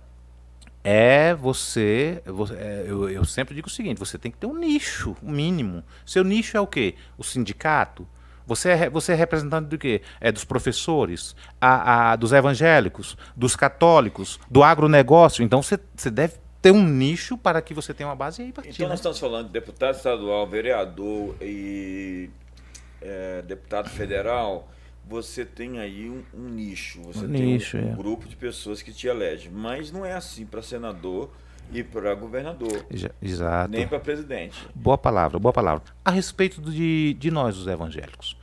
[0.85, 2.23] é você.
[2.27, 5.29] você é, eu, eu sempre digo o seguinte: você tem que ter um nicho, o
[5.29, 5.83] um mínimo.
[6.05, 6.95] Seu nicho é o quê?
[7.17, 8.07] O sindicato?
[8.47, 10.03] Você é, você é representante do quê?
[10.21, 15.45] É dos professores, a, a, dos evangélicos, dos católicos, do agronegócio.
[15.45, 18.53] Então você, você deve ter um nicho para que você tenha uma base e aí
[18.53, 18.95] partir, Então nós né?
[18.97, 22.31] estamos falando de deputado estadual, vereador e
[23.01, 24.69] é, deputado federal.
[25.07, 27.97] Você tem aí um, um nicho, você um tem nicho, um, um é.
[27.97, 29.51] grupo de pessoas que te elegem.
[29.51, 31.31] Mas não é assim para senador
[31.73, 32.87] e para governador.
[33.21, 33.71] Exato.
[33.71, 34.57] Nem para presidente.
[34.75, 35.83] Boa palavra, boa palavra.
[36.05, 38.37] A respeito de, de nós, os evangélicos,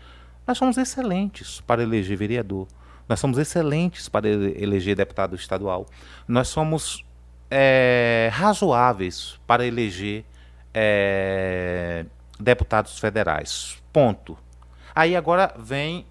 [0.46, 2.68] nós somos excelentes para eleger vereador.
[3.08, 5.88] Nós somos excelentes para eleger deputado estadual.
[6.28, 7.04] Nós somos
[7.50, 10.24] é, razoáveis para eleger
[10.74, 12.06] é,
[12.40, 13.82] deputados federais.
[13.92, 14.38] Ponto.
[14.94, 16.06] Aí agora vem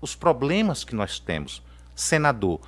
[0.00, 1.62] os problemas que nós temos.
[1.94, 2.60] Senador.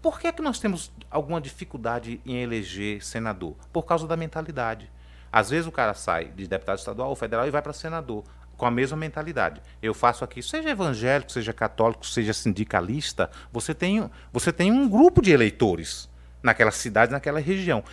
[0.00, 3.54] Por que, é que nós temos alguma dificuldade em eleger senador?
[3.72, 4.90] Por causa da mentalidade.
[5.32, 8.24] Às vezes o cara sai de deputado estadual ou federal e vai para senador
[8.56, 9.60] com a mesma mentalidade.
[9.82, 15.20] Eu faço aqui, seja evangélico, seja católico, seja sindicalista, você tem, você tem um grupo
[15.20, 16.08] de eleitores
[16.42, 17.84] naquela cidade, naquela região.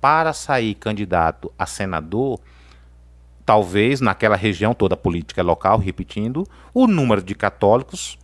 [0.00, 2.40] Para sair candidato a senador,
[3.44, 8.18] talvez naquela região toda política local, repetindo, o número de católicos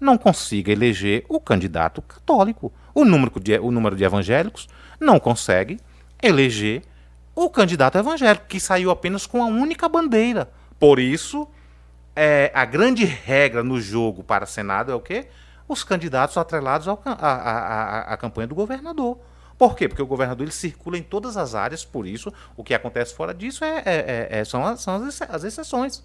[0.00, 2.72] não consiga eleger o candidato católico.
[2.94, 4.68] O número de, o número de evangélicos
[5.00, 5.78] não consegue
[6.22, 6.82] eleger
[7.34, 10.50] o candidato evangélico, que saiu apenas com a única bandeira.
[10.78, 11.48] Por isso,
[12.14, 15.26] é, a grande regra no jogo para Senado é o quê?
[15.66, 19.18] Os candidatos atrelados à campanha do governador.
[19.58, 19.88] Por quê?
[19.88, 23.32] Porque o governador ele circula em todas as áreas, por isso o que acontece fora
[23.32, 24.96] disso é, é, é, é são, as, são
[25.28, 26.02] as exceções.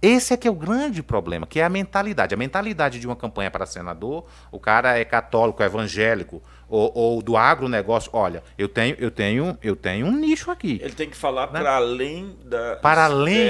[0.00, 2.32] Esse é que é o grande problema, que é a mentalidade.
[2.32, 7.22] A mentalidade de uma campanha para senador, o cara é católico, é evangélico, ou, ou,
[7.22, 8.08] do agronegócio.
[8.12, 10.78] Olha, eu tenho, eu tenho, eu tenho um nicho aqui.
[10.80, 11.58] Ele tem que falar né?
[11.58, 13.48] para além da para além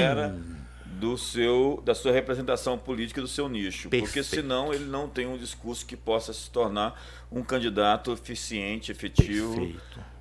[0.99, 4.05] do seu da sua representação política do seu nicho, Perfeito.
[4.05, 9.74] porque senão ele não tem um discurso que possa se tornar um candidato eficiente, efetivo,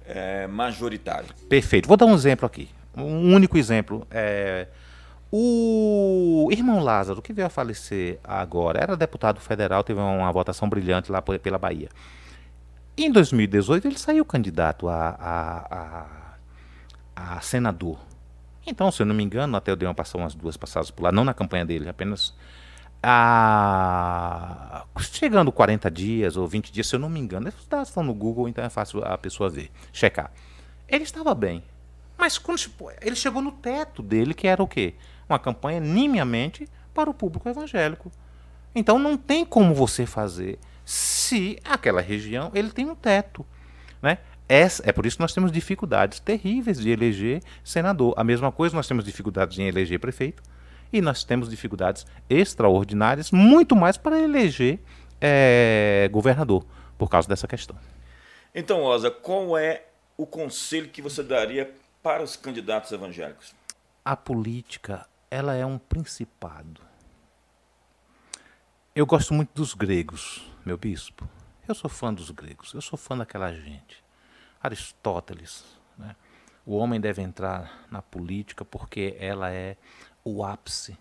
[0.05, 1.27] é, majoritário.
[1.49, 1.87] Perfeito.
[1.87, 4.07] Vou dar um exemplo aqui, um único exemplo.
[4.11, 4.67] É,
[5.31, 11.11] o irmão Lázaro, que veio a falecer agora, era deputado federal, teve uma votação brilhante
[11.11, 11.89] lá pela Bahia.
[12.95, 16.07] Em 2018, ele saiu candidato a, a,
[17.15, 17.99] a, a senador.
[18.67, 21.11] Então, se eu não me engano, até eu uma passada, umas duas passadas por lá,
[21.11, 22.35] não na campanha dele, apenas
[23.01, 24.85] a...
[24.99, 28.13] chegando 40 dias ou 20 dias, se eu não me engano, os dados estão no
[28.13, 30.31] Google, então é fácil a pessoa ver, checar.
[30.87, 31.63] Ele estava bem,
[32.17, 32.59] mas quando
[33.01, 34.95] ele chegou no teto dele, que era o quê?
[35.29, 38.11] uma campanha nimiamente para o público evangélico.
[38.73, 43.45] Então não tem como você fazer se aquela região ele tem um teto.
[44.01, 44.19] Né?
[44.49, 48.13] Essa, é por isso que nós temos dificuldades terríveis de eleger senador.
[48.15, 50.41] A mesma coisa nós temos dificuldades em eleger prefeito
[50.91, 54.79] e nós temos dificuldades extraordinárias, muito mais para eleger
[55.19, 56.65] é, governador,
[56.97, 57.75] por causa dessa questão.
[58.55, 59.85] Então, Osa, qual é
[60.15, 63.53] o conselho que você daria para os candidatos evangélicos?
[64.03, 66.81] A política, ela é um principado.
[68.95, 71.29] Eu gosto muito dos gregos, meu bispo.
[71.67, 74.06] Eu sou fã dos gregos, eu sou fã daquela gente.
[74.61, 75.63] Aristóteles,
[75.97, 76.15] né?
[76.65, 79.77] O homem deve entrar na política porque ela é
[80.21, 80.97] o ápice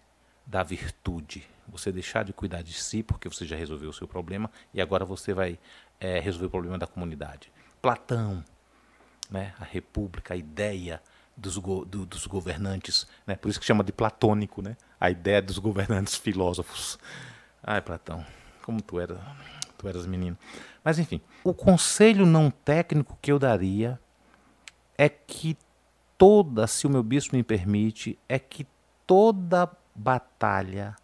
[0.47, 1.45] da virtude.
[1.67, 5.05] Você deixar de cuidar de si porque você já resolveu o seu problema e agora
[5.05, 5.59] você vai
[5.99, 7.53] é, resolver o problema da comunidade.
[7.83, 8.45] Platão,
[9.29, 9.55] né?
[9.59, 11.03] a república, a ideia
[11.37, 13.35] dos, go do, dos governantes, né?
[13.35, 14.77] por isso que chama de platônico, né?
[15.01, 16.97] a ideia dos governantes filósofos.
[17.61, 18.25] Ai, Platão,
[18.63, 19.21] como tu era,
[19.77, 20.39] tu eras menino.
[20.87, 24.01] Mas enfim, o conselho não técnico que eu daria
[24.97, 25.59] é que
[26.17, 28.65] toda, se o meu bispo me permite, é que
[29.05, 30.95] toda batalha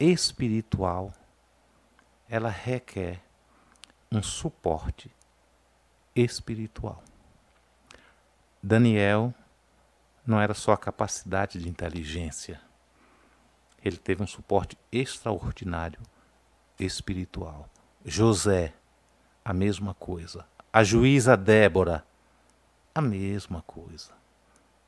[0.00, 1.12] espiritual
[2.28, 3.22] ela requer
[4.10, 5.14] um suporte
[6.12, 7.04] espiritual.
[8.60, 9.32] Daniel
[10.26, 12.60] não era só a capacidade de inteligência,
[13.84, 16.00] ele teve um suporte extraordinário
[16.80, 17.70] espiritual.
[18.06, 18.72] José,
[19.44, 20.46] a mesma coisa.
[20.72, 22.04] A juíza Débora,
[22.94, 24.12] a mesma coisa.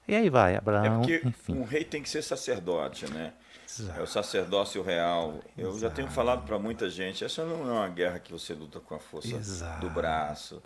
[0.06, 1.02] E aí vai, Abraão.
[1.02, 3.34] É porque um rei tem que ser sacerdote, né?
[3.68, 4.00] Exato.
[4.00, 5.42] É o sacerdócio real.
[5.56, 5.80] Eu Exato.
[5.80, 8.94] já tenho falado para muita gente, essa não é uma guerra que você luta com
[8.94, 9.80] a força Exato.
[9.80, 10.62] do braço.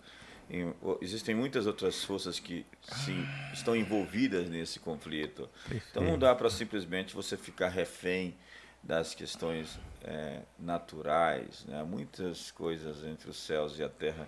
[1.01, 2.65] existem muitas outras forças que
[3.03, 5.49] sim, estão envolvidas nesse conflito.
[5.63, 5.87] Perfeito.
[5.91, 8.37] Então não dá para simplesmente você ficar refém
[8.83, 11.65] das questões é, naturais.
[11.65, 11.79] Né?
[11.79, 14.27] Há muitas coisas entre os céus e a terra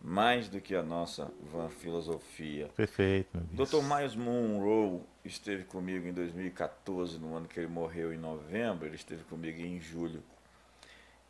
[0.00, 2.68] mais do que a nossa van filosofia.
[2.76, 3.38] Perfeito.
[3.50, 3.82] Dr.
[3.82, 9.24] Miles Monroe esteve comigo em 2014, no ano que ele morreu em novembro, ele esteve
[9.24, 10.22] comigo em julho.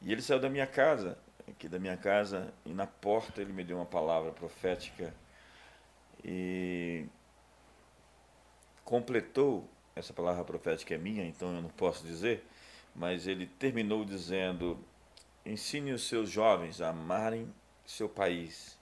[0.03, 1.17] E ele saiu da minha casa,
[1.49, 5.15] aqui da minha casa, e na porta ele me deu uma palavra profética
[6.25, 7.07] e
[8.85, 12.45] completou, essa palavra profética é minha, então eu não posso dizer,
[12.97, 14.79] mas ele terminou dizendo:
[15.45, 17.53] ensine os seus jovens a amarem
[17.85, 18.77] seu país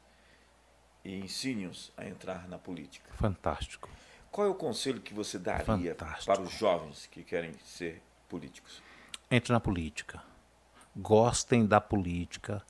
[1.05, 3.11] e ensine-os a entrar na política.
[3.15, 3.89] Fantástico.
[4.31, 6.25] Qual é o conselho que você daria Fantástico.
[6.25, 8.83] para os jovens que querem ser políticos?
[9.31, 10.23] Entre na política.
[10.97, 12.63] Gostem da política.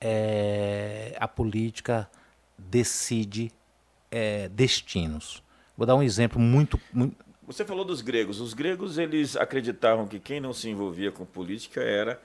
[0.00, 2.10] É, a política
[2.56, 3.52] decide
[4.10, 5.42] é, destinos.
[5.76, 7.16] Vou dar um exemplo muito, muito.
[7.52, 8.40] Você falou dos gregos.
[8.40, 12.18] Os gregos eles acreditavam que quem não se envolvia com política era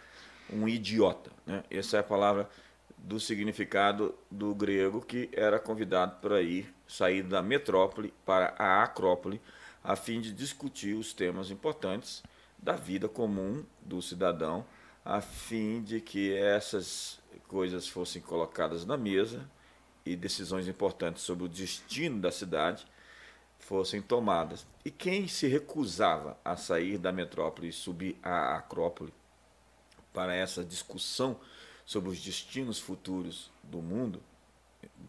[0.49, 1.29] um idiota.
[1.45, 1.65] Né?
[1.69, 2.49] Essa é a palavra
[2.97, 9.41] do significado do grego que era convidado para ir sair da metrópole para a acrópole
[9.83, 12.23] a fim de discutir os temas importantes
[12.57, 14.65] da vida comum do cidadão,
[15.03, 17.19] a fim de que essas
[17.49, 19.45] coisas fossem colocadas na mesa
[20.05, 22.87] e decisões importantes sobre o destino da cidade
[23.59, 24.65] fossem tomadas.
[24.85, 29.13] E quem se recusava a sair da metrópole e subir à acrópole
[30.13, 31.39] para essa discussão
[31.85, 34.21] sobre os destinos futuros do mundo,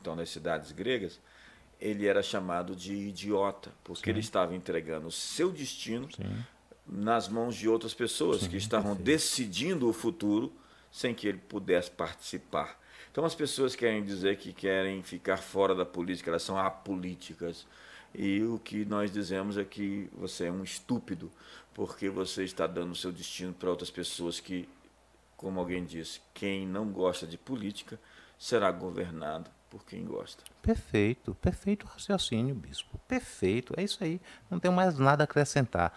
[0.00, 1.20] então nas cidades gregas,
[1.80, 4.10] ele era chamado de idiota, porque Sim.
[4.10, 6.44] ele estava entregando o seu destino Sim.
[6.86, 10.52] nas mãos de outras pessoas Sim, que estavam decidindo o futuro
[10.90, 12.80] sem que ele pudesse participar.
[13.10, 17.66] Então as pessoas querem dizer que querem ficar fora da política, elas são apolíticas.
[18.14, 21.30] E o que nós dizemos é que você é um estúpido,
[21.74, 24.68] porque você está dando seu destino para outras pessoas que
[25.38, 27.98] como alguém disse, quem não gosta de política
[28.36, 30.42] será governado por quem gosta.
[30.60, 32.98] Perfeito, perfeito raciocínio, bispo.
[33.06, 34.20] Perfeito, é isso aí.
[34.50, 35.92] Não tenho mais nada a acrescentar.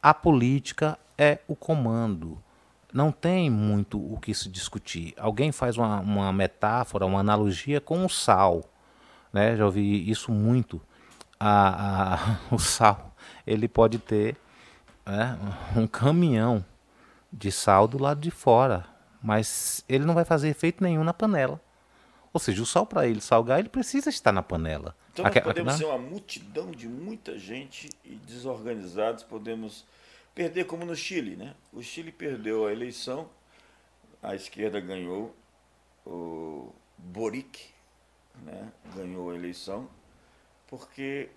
[0.00, 2.40] A política é o comando.
[2.92, 5.12] Não tem muito o que se discutir.
[5.16, 8.62] Alguém faz uma, uma metáfora, uma analogia com o sal.
[9.32, 9.56] Né?
[9.56, 10.80] Já ouvi isso muito.
[11.44, 13.12] A, a, o sal
[13.44, 14.36] ele pode ter
[15.04, 15.36] né,
[15.76, 16.64] um caminhão
[17.32, 18.86] de sal do lado de fora,
[19.20, 21.60] mas ele não vai fazer efeito nenhum na panela.
[22.32, 24.94] Ou seja, o sal para ele salgar, ele precisa estar na panela.
[25.12, 29.84] Então nós podemos ser uma multidão de muita gente e desorganizados, podemos
[30.34, 31.54] perder como no Chile, né?
[31.72, 33.28] O Chile perdeu a eleição,
[34.22, 35.34] a esquerda ganhou,
[36.06, 37.66] o Boric
[38.42, 39.88] né, ganhou a eleição,
[40.72, 41.28] porque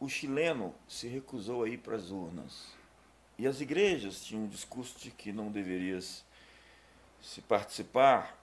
[0.00, 2.72] o chileno se recusou a ir para as urnas.
[3.38, 6.24] e as igrejas tinham um discurso de que não deverias
[7.20, 8.34] se participar.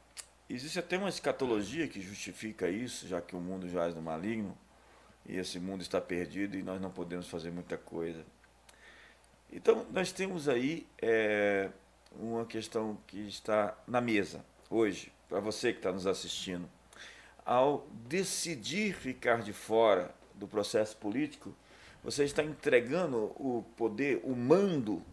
[0.47, 4.55] Existe até uma escatologia que justifica isso, já que o mundo jaz no maligno
[5.25, 8.23] e esse mundo está perdido e nós não podemos fazer muita coisa.
[9.51, 11.71] Então, nós temos aí é,
[12.11, 16.69] uma questão que está na mesa hoje, para você que está nos assistindo.
[17.43, 21.53] Ao decidir ficar de fora do processo político,
[22.03, 25.03] você está entregando o poder, o mando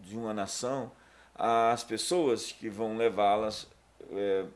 [0.00, 0.90] de uma nação
[1.34, 3.68] às pessoas que vão levá-las
[4.10, 4.46] é,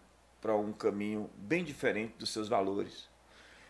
[0.41, 3.09] para um caminho bem diferente dos seus valores.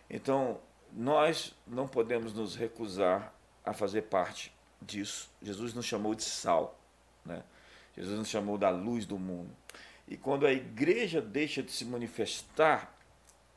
[0.08, 0.60] Então,
[0.92, 3.34] nós não podemos nos recusar
[3.64, 5.28] a fazer parte disso.
[5.42, 6.78] Jesus nos chamou de sal,
[7.24, 7.42] né?
[7.96, 9.50] Jesus nos chamou da luz do mundo.
[10.06, 12.94] E quando a igreja deixa de se manifestar,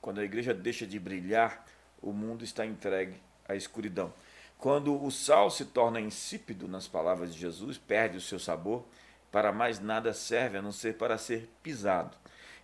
[0.02, 1.66] quando a igreja deixa de brilhar,
[2.02, 3.16] o mundo está entregue
[3.48, 4.14] à escuridão.
[4.58, 8.86] Quando o sal se torna insípido, nas palavras de Jesus, perde o seu sabor,
[9.32, 12.18] para mais nada serve a não ser para ser pisado.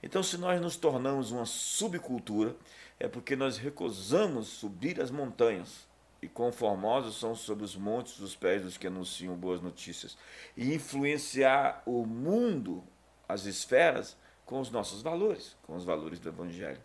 [0.03, 2.55] Então, se nós nos tornamos uma subcultura,
[2.99, 5.87] é porque nós recusamos subir as montanhas,
[6.21, 10.17] e conformosos são sobre os montes os pés dos que anunciam boas notícias,
[10.57, 12.83] e influenciar o mundo,
[13.27, 16.81] as esferas, com os nossos valores, com os valores do Evangelho.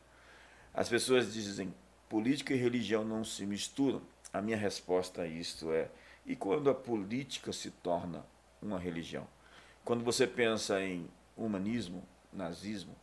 [0.72, 1.74] As pessoas dizem,
[2.10, 4.02] política e religião não se misturam.
[4.32, 5.88] A minha resposta a isto é,
[6.26, 8.26] e quando a política se torna
[8.60, 9.26] uma religião?
[9.84, 12.02] Quando você pensa em humanismo,
[12.32, 12.94] nazismo,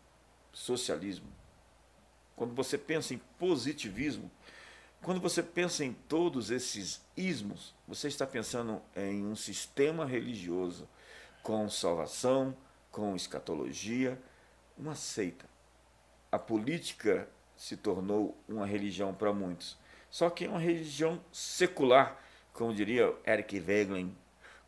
[0.53, 1.27] socialismo,
[2.35, 4.29] quando você pensa em positivismo,
[5.01, 10.87] quando você pensa em todos esses ismos, você está pensando em um sistema religioso
[11.41, 12.55] com salvação,
[12.91, 14.21] com escatologia,
[14.77, 15.45] uma seita.
[16.31, 17.27] A política
[17.57, 19.77] se tornou uma religião para muitos,
[20.09, 22.17] só que é uma religião secular,
[22.53, 24.15] como diria Eric Wegelin,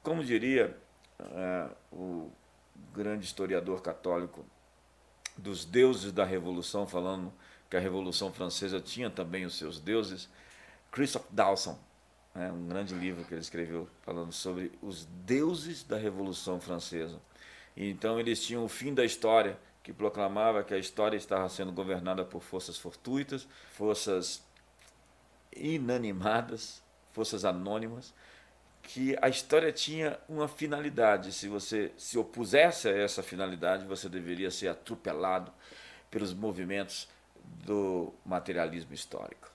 [0.03, 0.77] como diria
[1.19, 2.31] uh, o
[2.93, 4.45] grande historiador católico
[5.37, 7.33] dos deuses da Revolução, falando
[7.69, 10.27] que a Revolução Francesa tinha também os seus deuses,
[10.91, 11.79] Christoph Dawson,
[12.33, 17.19] né, um grande livro que ele escreveu falando sobre os deuses da Revolução Francesa.
[17.75, 19.57] Então eles tinham o fim da história,
[19.89, 24.43] que proclamava que a história estava sendo governada por forças fortuitas, forças
[25.51, 28.13] inanimadas, forças anônimas,
[28.83, 31.33] que a história tinha uma finalidade.
[31.33, 35.51] Se você se opusesse a essa finalidade, você deveria ser atropelado
[36.11, 37.09] pelos movimentos
[37.65, 39.49] do materialismo histórico.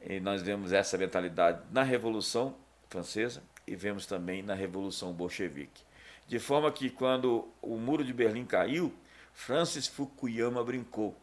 [0.00, 2.56] E nós vemos essa mentalidade na Revolução
[2.88, 5.84] Francesa e vemos também na Revolução Bolchevique.
[6.26, 8.90] De forma que quando o Muro de Berlim caiu,
[9.36, 11.14] Francis Fukuyama brincou.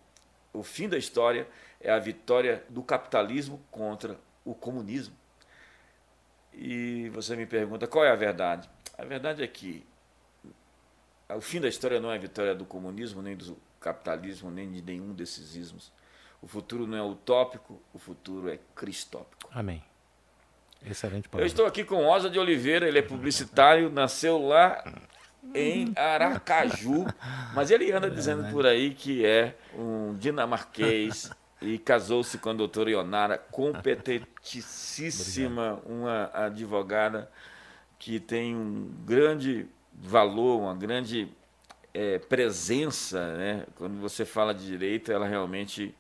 [0.53, 1.47] O fim da história
[1.82, 5.16] é a vitória do capitalismo contra o comunismo.
[6.53, 8.70] E você me pergunta qual é a verdade?
[8.99, 9.84] A verdade é que
[11.28, 14.84] o fim da história não é a vitória do comunismo, nem do capitalismo, nem de
[14.84, 15.91] nenhum desses ismos.
[16.39, 19.49] O futuro não é utópico, o futuro é cristópico.
[19.51, 19.84] Amém.
[20.86, 21.43] Excelente palavra.
[21.43, 24.84] Eu estou aqui com Rosa de Oliveira, ele é publicitário, nasceu lá
[25.53, 27.05] em Aracaju,
[27.53, 31.29] mas ele anda dizendo por aí que é um dinamarquês
[31.61, 37.29] e casou-se com a doutora Ionara, competentíssima, uma advogada
[37.99, 41.29] que tem um grande valor, uma grande
[41.93, 43.65] é, presença, né?
[43.75, 45.93] Quando você fala de direito, ela realmente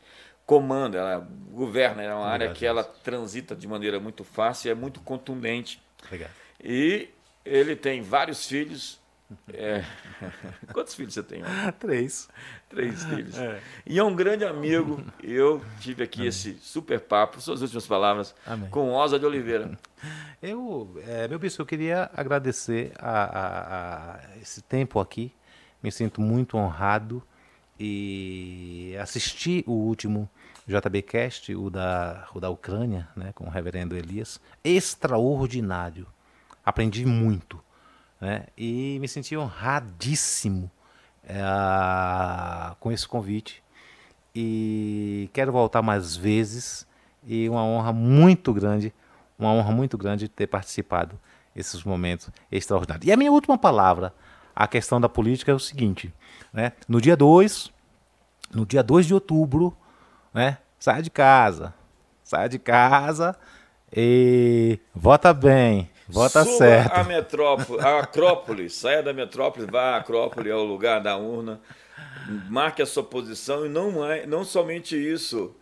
[0.45, 4.75] comanda, ela governa, é uma área que ela transita de maneira muito fácil e é
[4.75, 5.81] muito contundente.
[6.11, 6.29] Legal.
[6.61, 7.09] E
[7.45, 8.99] ele tem vários filhos.
[9.47, 9.83] É...
[10.73, 11.41] Quantos filhos você tem?
[11.79, 12.29] Três.
[12.69, 13.37] Três filhos.
[13.37, 13.61] É.
[13.85, 15.03] E é um grande amigo.
[15.21, 16.29] Eu tive aqui Amém.
[16.29, 18.69] esse super papo, suas últimas palavras, Amém.
[18.69, 19.77] com Osa de Oliveira.
[20.41, 25.31] Eu, é, meu bispo, eu queria agradecer a, a, a esse tempo aqui.
[25.81, 27.23] Me sinto muito honrado
[27.79, 30.29] e assisti o último
[30.67, 34.39] JBcast, o da, o da Ucrânia, né, com o reverendo Elias.
[34.63, 36.07] Extraordinário.
[36.65, 37.63] Aprendi muito.
[38.23, 40.71] Né, e me senti honradíssimo
[41.25, 41.35] é,
[42.79, 43.61] com esse convite.
[44.33, 46.87] E quero voltar mais vezes.
[47.27, 48.93] E uma honra muito grande,
[49.37, 51.19] uma honra muito grande ter participado
[51.53, 53.05] desses momentos extraordinários.
[53.05, 54.13] E a minha última palavra,
[54.55, 56.13] a questão da política é o seguinte:
[56.53, 56.71] né?
[56.87, 57.73] No dia 2,
[58.53, 59.75] no dia 2 de outubro,
[60.33, 60.59] né?
[60.79, 61.73] Saia de casa.
[62.23, 63.35] Saia de casa
[63.93, 66.93] e vota bem, vota Suba certo.
[66.93, 71.61] a metrópole, a Acrópole, saia da metrópole, vá à Acrópole, é o lugar da urna,
[72.49, 75.55] marque a sua posição e não, é, não somente isso,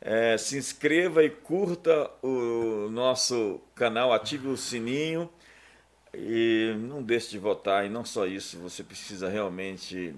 [0.00, 5.30] é, se inscreva e curta o nosso canal, ative o sininho,
[6.16, 10.14] E não deixe de votar, e não só isso, você precisa realmente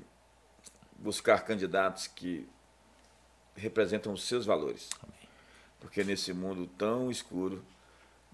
[0.99, 2.47] buscar candidatos que
[3.55, 4.91] representam os seus valores.
[5.81, 7.63] Porque nesse mundo tão escuro,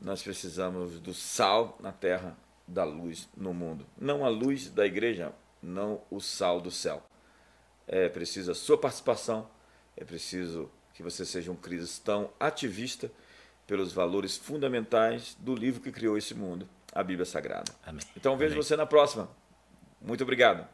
[0.03, 2.37] nós precisamos do sal na terra,
[2.67, 3.87] da luz no mundo.
[3.97, 5.33] Não a luz da igreja,
[5.63, 7.03] não o sal do céu.
[7.87, 9.49] É preciso a sua participação,
[9.97, 13.11] é preciso que você seja um cristão ativista
[13.67, 17.73] pelos valores fundamentais do livro que criou esse mundo, a Bíblia Sagrada.
[17.87, 18.05] Amém.
[18.17, 18.63] Então vejo Amém.
[18.63, 19.29] você na próxima.
[20.01, 20.67] Muito obrigado.